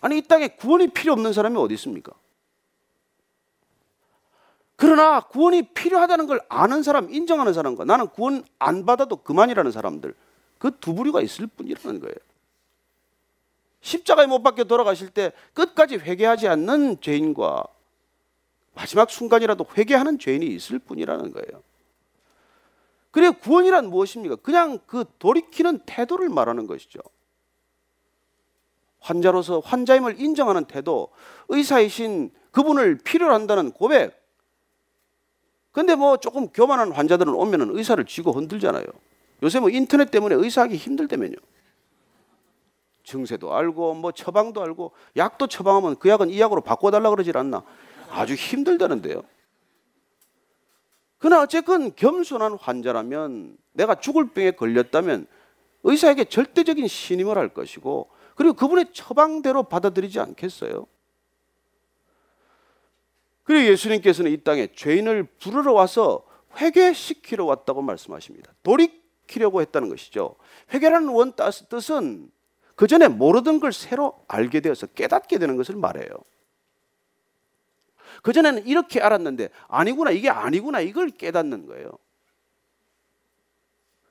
[0.00, 2.12] 아니 이 땅에 구원이 필요 없는 사람이 어디 있습니까?
[4.76, 10.14] 그러나 구원이 필요하다는 걸 아는 사람, 인정하는 사람과 나는 구원 안 받아도 그만이라는 사람들
[10.58, 12.14] 그 두 부류가 있을 뿐이라는 거예요.
[13.82, 17.64] 십자가에 못 박혀 돌아가실 때 끝까지 회개하지 않는 죄인과
[18.74, 21.62] 마지막 순간이라도 회개하는 죄인이 있을 뿐이라는 거예요.
[23.16, 24.36] 그래 구원이란 무엇입니까?
[24.36, 27.00] 그냥 그 돌이키는 태도를 말하는 것이죠.
[29.00, 31.08] 환자로서 환자임을 인정하는 태도,
[31.48, 34.22] 의사이신 그분을 필요로 한다는 고백.
[35.72, 38.84] 근데 뭐 조금 교만한 환자들은 오면은 의사를 쥐고 흔들잖아요.
[39.42, 41.36] 요새 뭐 인터넷 때문에 의사하기 힘들다면요.
[43.02, 47.64] 증세도 알고 뭐 처방도 알고 약도 처방하면 그 약은 이 약으로 바꿔달라 그러질 않나.
[48.10, 49.22] 아주 힘들다는데요.
[51.26, 55.26] 그러나 어쨌건 겸손한 환자라면 내가 죽을 병에 걸렸다면
[55.82, 60.86] 의사에게 절대적인 신임을 할 것이고 그리고 그분의 처방대로 받아들이지 않겠어요?
[63.42, 66.24] 그리고 예수님께서는 이 땅에 죄인을 부르러 와서
[66.58, 68.52] 회개시키러 왔다고 말씀하십니다.
[68.62, 70.36] 돌이키려고 했다는 것이죠.
[70.72, 71.32] 회개라는 원
[71.68, 72.30] 뜻은
[72.76, 76.06] 그 전에 모르던 걸 새로 알게 되어서 깨닫게 되는 것을 말해요.
[78.26, 81.92] 그전에는 이렇게 알았는데 아니구나 이게 아니구나 이걸 깨닫는 거예요.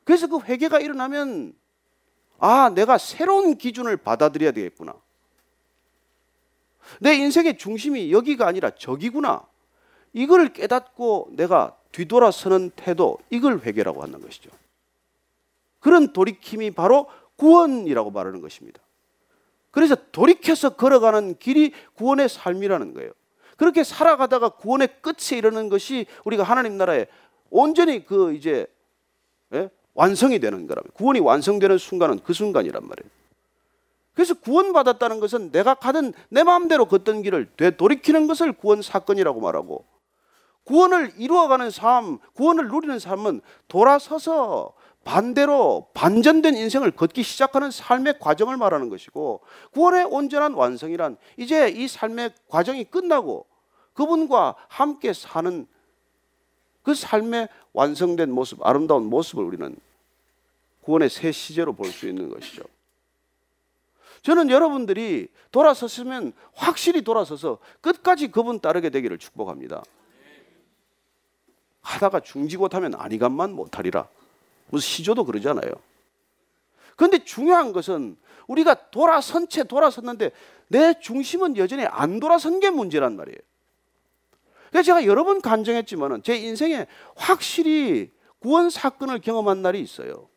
[0.05, 1.53] 그래서 그 회개가 일어나면
[2.39, 4.95] 아 내가 새로운 기준을 받아들여야 되겠구나.
[7.01, 9.45] 내 인생의 중심이 여기가 아니라 저기구나.
[10.13, 14.49] 이걸 깨닫고 내가 뒤돌아서는 태도 이걸 회개라고 하는 것이죠.
[15.81, 18.79] 그런 돌이킴이 바로 구원이라고 말하는 것입니다.
[19.71, 23.11] 그래서 돌이켜서 걸어가는 길이 구원의 삶이라는 거예요.
[23.55, 27.07] 그렇게 살아가다가 구원의 끝에 이르는 것이 우리가 하나님 나라에
[27.49, 28.67] 온전히 그 이제
[29.53, 29.69] 예?
[29.93, 33.09] 완성이 되는 거라면 구원이 완성되는 순간은 그 순간이란 말이에요.
[34.13, 39.85] 그래서 구원받았다는 것은 내가 가던 내 마음대로 걷던 길을 되돌이키는 것을 구원 사건이라고 말하고
[40.63, 44.73] 구원을 이루어가는 삶, 구원을 누리는 삶은 돌아서서
[45.05, 49.41] 반대로 반전된 인생을 걷기 시작하는 삶의 과정을 말하는 것이고
[49.71, 53.45] 구원의 온전한 완성이란 이제 이 삶의 과정이 끝나고
[53.93, 55.67] 그분과 함께 사는
[56.81, 59.75] 그 삶의 완성된 모습, 아름다운 모습을 우리는
[60.81, 62.63] 구원의 새 시제로 볼 수 있는 것이죠.
[64.23, 69.83] 저는 여러분들이 돌아섰으면 확실히 돌아서서 끝까지 그분 따르게 되기를 축복합니다.
[71.81, 74.07] 하다가 중지고하면 아니간만 못하리라.
[74.69, 75.71] 무슨 시조도 그러잖아요.
[76.95, 80.31] 그런데 중요한 것은 우리가 돌아선 채 돌아섰는데
[80.67, 83.37] 내 중심은 여전히 안 돌아선 게 문제란 말이에요.
[84.69, 90.29] 그래서 제가 여러 번 간증했지만 제 인생에 확실히 구원 사건을 경험한 날이 있어요.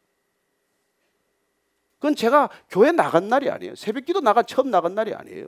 [1.97, 3.74] 그건 제가 교회 나간 날이 아니에요.
[3.74, 5.47] 새벽기도 나가 처음 나간 날이 아니에요.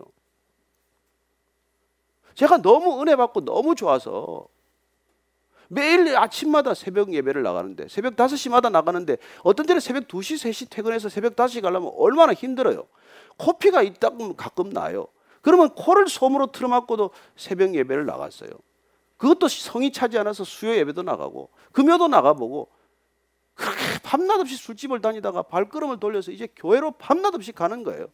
[2.35, 4.49] 제가 너무 은혜 받고 너무 좋아서
[5.73, 11.37] 매일 아침마다 새벽 예배를 나가는데 새벽 5시마다 나가는데 어떤 때는 새벽 2시, 3시 퇴근해서 새벽
[11.37, 12.89] 5시 가려면 얼마나 힘들어요.
[13.37, 15.07] 코피가 있다 면 가끔 나요.
[15.43, 18.51] 그러면 코를 솜으로 틀어막고도 새벽 예배를 나갔어요.
[19.17, 22.69] 그것도 성이 차지 않아서 수요 예배도 나가고 금요도 나가보고
[23.55, 28.09] 그렇게 밤낮 없이 술집을 다니다가 발걸음을 돌려서 이제 교회로 밤낮 없이 가는 거예요.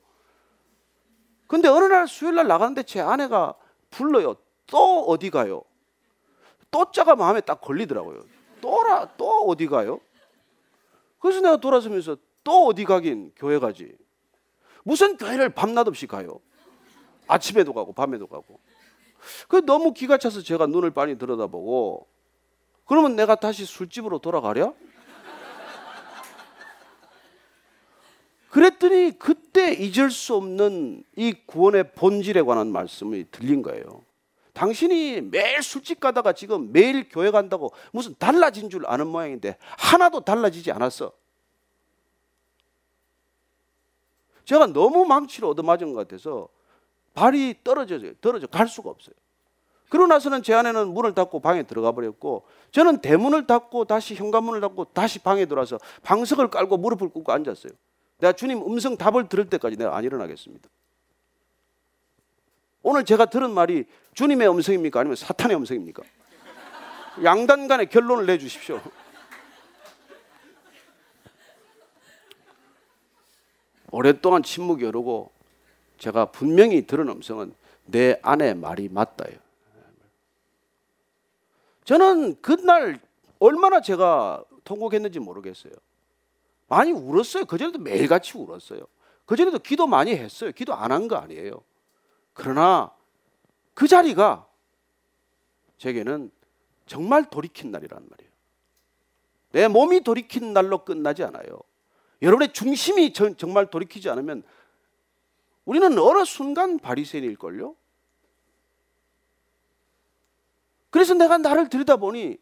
[1.46, 3.54] 근데 어느 날 수요일 날 나가는데 제 아내가
[3.88, 4.36] 불러요.
[4.66, 5.62] 또 어디 가요?
[6.70, 8.24] 또자가 마음에 딱 걸리더라고요.
[8.60, 10.00] 또라 또 어디 가요?
[11.18, 13.96] 그래서 내가 돌아서면서 또 어디 가긴 교회 가지.
[14.84, 16.40] 무슨 교회를 밤낮 없이 가요?
[17.26, 18.60] 아침에도 가고 밤에도 가고.
[19.48, 22.06] 그 너무 기가 차서 제가 눈을 많이 들여다보고
[22.84, 24.72] 그러면 내가 다시 술집으로 돌아가랴?
[28.50, 34.05] 그랬더니 그때 잊을 수 없는 이 구원의 본질에 관한 말씀이 들린 거예요.
[34.56, 40.72] 당신이 매일 술집 가다가 지금 매일 교회 간다고 무슨 달라진 줄 아는 모양인데 하나도 달라지지
[40.72, 41.12] 않았어.
[44.46, 46.48] 제가 너무 망치를 얻어맞은 것 같아서
[47.12, 48.14] 발이 떨어져요.
[48.22, 49.14] 떨어져 갈 수가 없어요.
[49.90, 54.86] 그러고 나서는 제 아내는 문을 닫고 방에 들어가 버렸고 저는 대문을 닫고 다시 현관문을 닫고
[54.94, 57.72] 다시 방에 들어와서 방석을 깔고 무릎을 꿇고 앉았어요.
[58.18, 60.66] 내가 주님 음성 답을 들을 때까지 내가 안 일어나겠습니다.
[62.88, 63.84] 오늘 제가 들은 말이
[64.14, 65.00] 주님의 음성입니까?
[65.00, 66.04] 아니면 사탄의 음성입니까?
[67.24, 68.80] 양단 간의 결론을 내주십시오.
[73.90, 75.32] 오랫동안 침묵이 흐르고
[75.98, 77.54] 제가 분명히 들은 음성은
[77.86, 79.36] 내 아내 말이 맞다요.
[81.82, 83.00] 저는 그날
[83.40, 85.72] 얼마나 제가 통곡했는지 모르겠어요.
[86.68, 87.46] 많이 울었어요.
[87.46, 88.86] 그전에도 매일같이 울었어요.
[89.24, 90.52] 그전에도 기도 많이 했어요.
[90.52, 91.60] 기도 안 한 거 아니에요.
[92.36, 92.92] 그러나
[93.74, 94.46] 그 자리가
[95.78, 96.30] 제게는
[96.86, 98.30] 정말 돌이킨 날이란 말이에요.
[99.52, 101.60] 내 몸이 돌이킨 날로 끝나지 않아요.
[102.22, 104.42] 여러분의 중심이 정말 돌이키지 않으면
[105.64, 107.74] 우리는 어느 순간 바리새인일걸요.
[110.90, 112.38] 그래서 내가 나를 들여다보니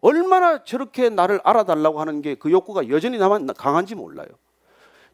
[0.00, 4.28] 얼마나 저렇게 나를 알아달라고 하는 게 그 욕구가 여전히 나만 강한지 몰라요.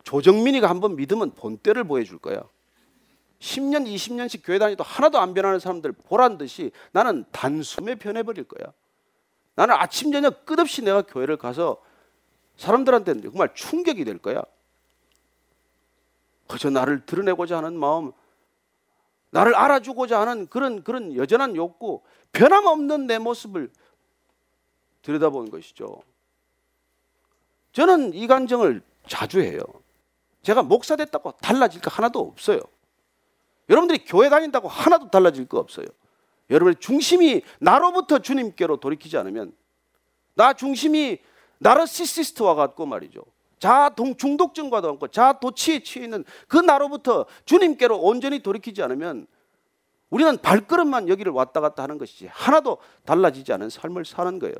[0.04, 2.42] 조정민이가 한번 믿으면 본때를 보여줄 거야.
[3.40, 8.72] 10년, 20년씩 교회 다니도 하나도 안 변하는 사람들 보란 듯이 나는 단숨에 변해버릴 거야.
[9.54, 11.82] 나는 아침, 저녁 끝없이 내가 교회를 가서
[12.56, 14.42] 사람들한테 정말 충격이 될 거야.
[16.46, 18.12] 그저 나를 드러내고자 하는 마음,
[19.30, 23.70] 나를 알아주고자 하는 그런, 그런 여전한 욕구, 변함없는 내 모습을
[25.02, 26.02] 들여다보는 것이죠.
[27.72, 29.60] 저는 이 감정을 자주 해요.
[30.42, 32.60] 제가 목사 됐다고 달라질 거 하나도 없어요.
[33.68, 35.86] 여러분들이 교회 다닌다고 하나도 달라질 거 없어요.
[36.50, 39.52] 여러분의 중심이 나로부터 주님께로 돌이키지 않으면
[40.34, 41.18] 나 중심이
[41.58, 43.22] 나르시시스트와 같고 말이죠.
[43.58, 49.26] 자 중독증과도 같고 자 도치에 취해 있는 그 나로부터 주님께로 온전히 돌이키지 않으면
[50.10, 54.54] 우리는 발걸음만 여기를 왔다 갔다 하는 것이지 하나도 달라지지 않은 삶을 사는 거예요.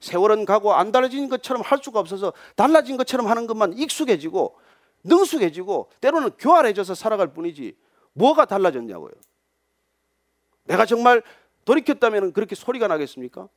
[0.00, 4.56] 세월은 가고 안 달라진 것처럼 할 수가 없어서 달라진 것처럼 하는 것만 익숙해지고
[5.04, 7.76] 능숙해지고 때로는 교활해져서 살아갈 뿐이지
[8.12, 9.12] 뭐가 달라졌냐고요.
[10.64, 11.22] 내가 정말
[11.64, 13.48] 돌이켰다면 그렇게 소리가 나겠습니까?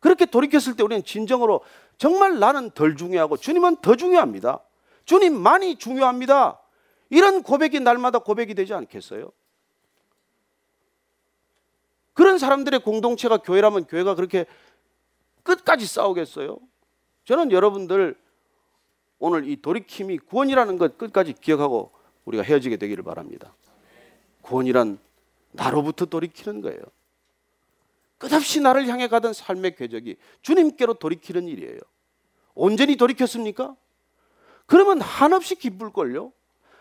[0.00, 1.62] 그렇게 돌이켰을 때 우리는 진정으로
[1.96, 4.60] 정말 나는 덜 중요하고 주님은 더 중요합니다.
[5.04, 6.60] 주님만이 중요합니다.
[7.10, 9.32] 이런 고백이 날마다 고백이 되지 않겠어요?
[12.12, 14.44] 그런 사람들의 공동체가 교회라면 교회가 그렇게
[15.42, 16.58] 끝까지 싸우겠어요?
[17.24, 18.18] 저는 여러분들
[19.18, 21.92] 오늘 이 돌이킴이 구원이라는 것 끝까지 기억하고
[22.24, 23.54] 우리가 헤어지게 되기를 바랍니다.
[24.48, 24.98] 구원이란
[25.52, 26.80] 나로부터 돌이키는 거예요.
[28.16, 31.78] 끝없이 나를 향해 가던 삶의 궤적이 주님께로 돌이키는 일이에요.
[32.54, 33.76] 온전히 돌이켰습니까?
[34.66, 36.32] 그러면 한없이 기쁠걸요?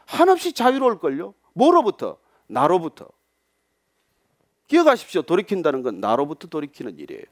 [0.06, 1.34] 한없이 자유로울걸요?
[1.54, 2.18] 뭐로부터?
[2.48, 3.08] 나로부터.
[4.68, 5.22] 기억하십시오.
[5.22, 7.24] 돌이킨다는 건 나로부터 돌이키는 일이에요.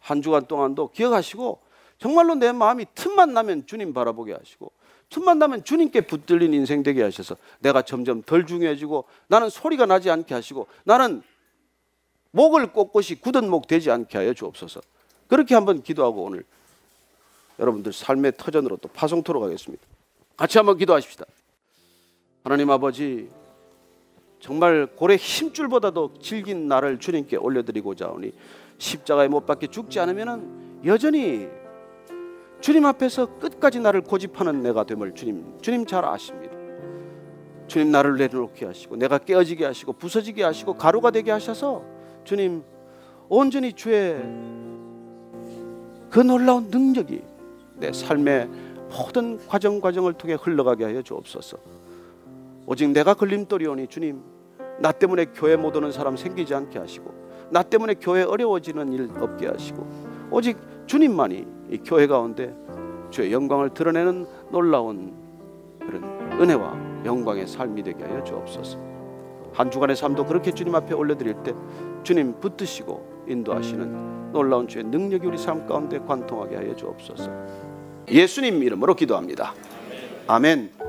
[0.00, 1.60] 한 주간 동안도 기억하시고
[1.98, 4.72] 정말로 내 마음이 틈만 나면 주님 바라보게 하시고
[5.12, 10.34] 틈만 나면 주님께 붙들린 인생 되게 하셔서 내가 점점 덜 중요해지고 나는 소리가 나지 않게
[10.34, 11.22] 하시고 나는
[12.30, 14.80] 목을 꼿꼿이 굳은 목 되지 않게 하여 주옵소서.
[15.28, 16.44] 그렇게 한번 기도하고 오늘
[17.58, 19.84] 여러분들 삶의 터전으로 또 파송토록 하겠습니다.
[20.36, 21.26] 같이 한번 기도하십시다.
[22.42, 23.28] 하나님 아버지
[24.40, 28.32] 정말 고래 힘줄보다도 질긴 나를 주님께 올려드리고자 하오니
[28.78, 31.48] 십자가에 못 박혀 죽지 않으면 여전히
[32.62, 36.54] 주님 앞에서 끝까지 나를 고집하는 내가 됨을 주님 주님 잘 아십니다.
[37.66, 41.82] 주님 나를 내려놓게 하시고 내가 깨어지게 하시고 부서지게 하시고 가루가 되게 하셔서
[42.22, 42.62] 주님
[43.28, 44.14] 온전히 주의
[46.08, 47.22] 그 놀라운 능력이
[47.78, 48.48] 내 삶의
[48.96, 51.58] 모든 과정 과정을 통해 흘러가게 하여 주옵소서.
[52.66, 54.22] 오직 내가 걸림돌이오니 주님
[54.78, 57.12] 나 때문에 교회 못 오는 사람 생기지 않게 하시고
[57.50, 60.56] 나 때문에 교회 어려워지는 일 없게 하시고 오직
[60.86, 62.54] 주님만이 이 교회 가운데
[63.10, 65.12] 주의 영광을 드러내는 놀라운
[65.78, 66.02] 그런
[66.40, 68.78] 은혜와 영광의 삶이 되게 하여 주옵소서.
[69.52, 71.52] 한 주간의 삶도 그렇게 주님 앞에 올려드릴 때
[72.02, 77.30] 주님 붙드시고 인도하시는 놀라운 주의 능력이 우리 삶 가운데 관통하게 하여 주옵소서.
[78.08, 79.54] 예수님 이름으로 기도합니다.
[80.26, 80.81] 아멘.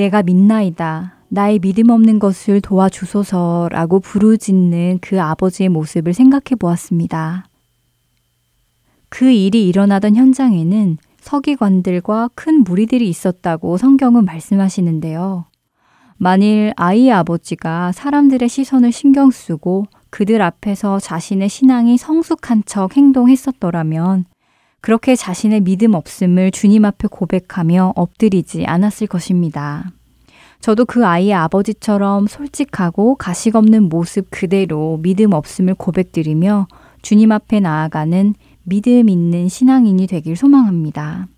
[0.00, 1.16] 내가 믿나이다.
[1.28, 7.44] 나의 믿음 없는 것을 도와주소서 라고 부르짖는 그 아버지의 모습을 생각해 보았습니다.
[9.10, 15.44] 그 일이 일어나던 현장에는 서기관들과 큰 무리들이 있었다고 성경은 말씀하시는데요.
[16.16, 24.24] 만일 아이의 아버지가 사람들의 시선을 신경 쓰고 그들 앞에서 자신의 신앙이 성숙한 척 행동했었더라면
[24.80, 29.92] 그렇게 자신의 믿음 없음을 주님 앞에 고백하며 엎드리지 않았을 것입니다.
[30.60, 36.66] 저도 그 아이의 아버지처럼 솔직하고 가식 없는 모습 그대로 믿음 없음을 고백드리며
[37.02, 38.34] 주님 앞에 나아가는
[38.64, 41.28] 믿음 있는 신앙인이 되길 소망합니다.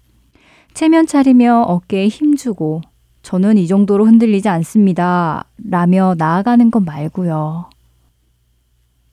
[0.75, 2.81] 체면 차리며 어깨에 힘주고
[3.23, 5.45] 저는 이 정도로 흔들리지 않습니다.
[5.57, 7.71] 라며 나아가는 것 말고요.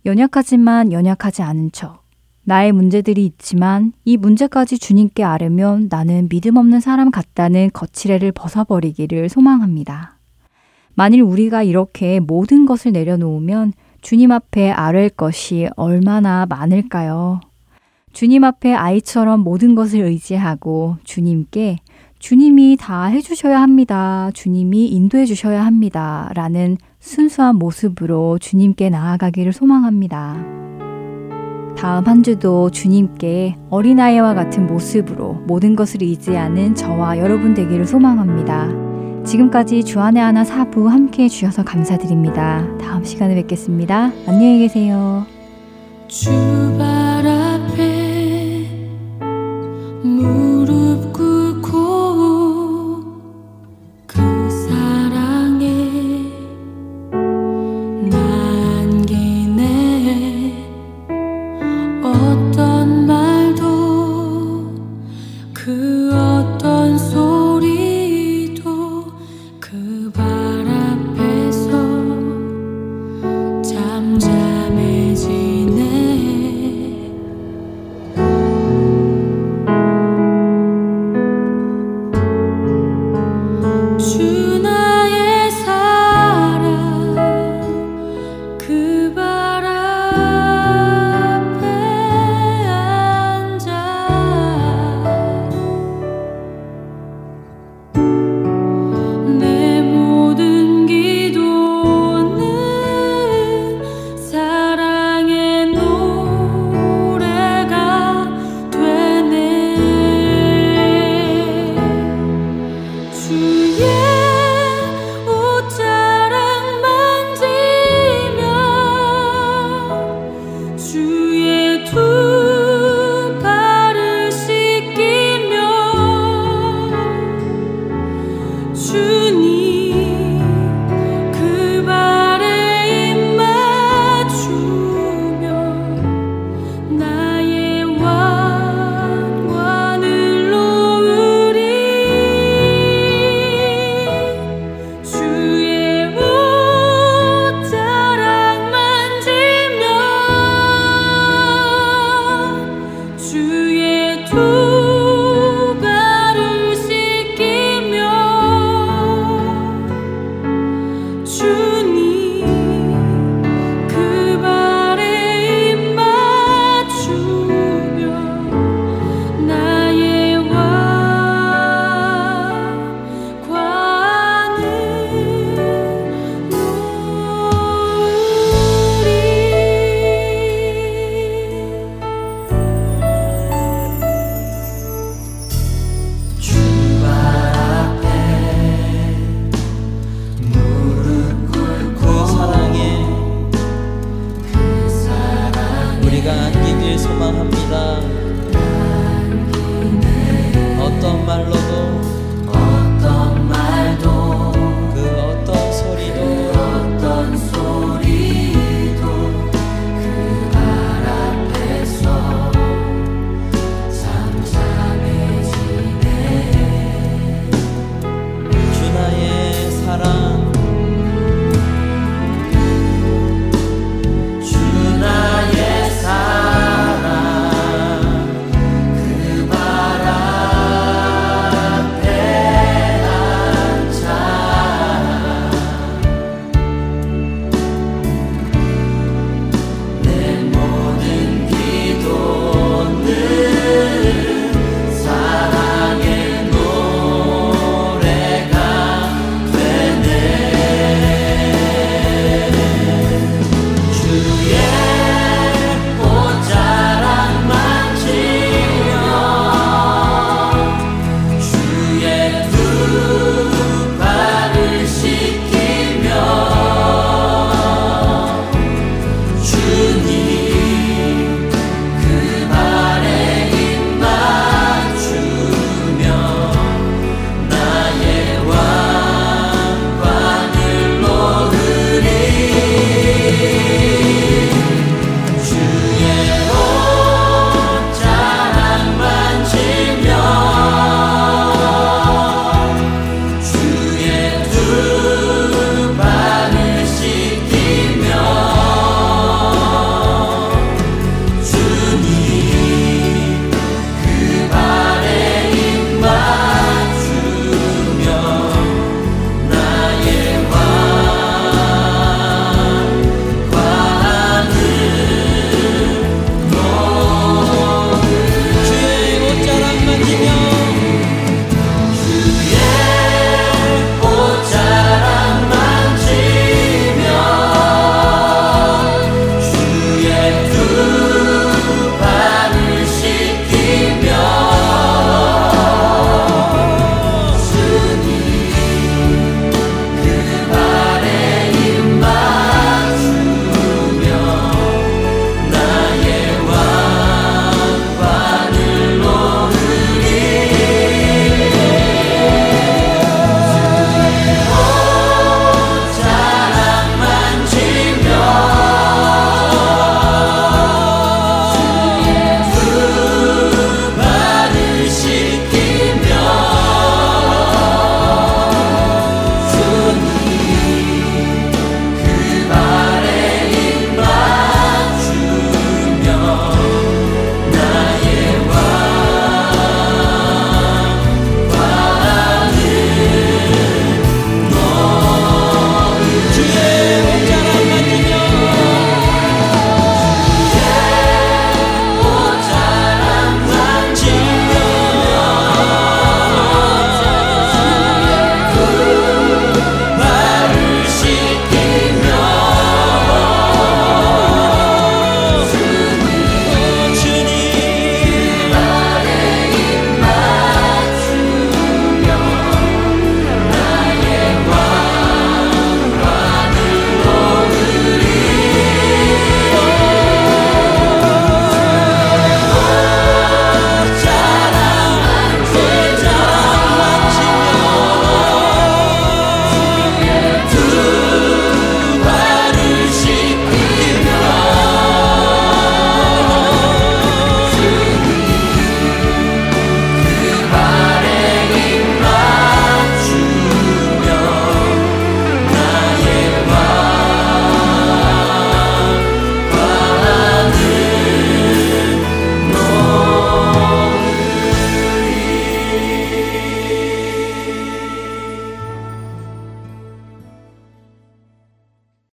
[0.06, 1.99] 연약하지만 연약하지 않은 척.
[2.50, 10.18] 나의 문제들이 있지만 이 문제까지 주님께 아뢰면 나는 믿음 없는 사람 같다는 거칠애를 벗어버리기를 소망합니다.
[10.96, 17.40] 만일 우리가 이렇게 모든 것을 내려놓으면 주님 앞에 아뢰 것이 얼마나 많을까요?
[18.14, 21.78] 주님 앞에 아이처럼 모든 것을 의지하고 주님께
[22.18, 24.32] 주님이 다 해주셔야 합니다.
[24.34, 26.32] 주님이 인도해 주셔야 합니다.
[26.34, 30.69] 라는 순수한 모습으로 주님께 나아가기를 소망합니다.
[31.80, 38.68] 다음 한 주도 주님께 어린아이와 같은 모습으로 모든 것을 의지하는 저와 여러분 되기를 소망합니다.
[39.24, 42.68] 지금까지 주안의 하나 사부 함께 해주셔서 감사드립니다.
[42.82, 44.12] 다음 시간에 뵙겠습니다.
[44.28, 45.26] 안녕히 계세요.
[46.10, 48.68] 주발 앞에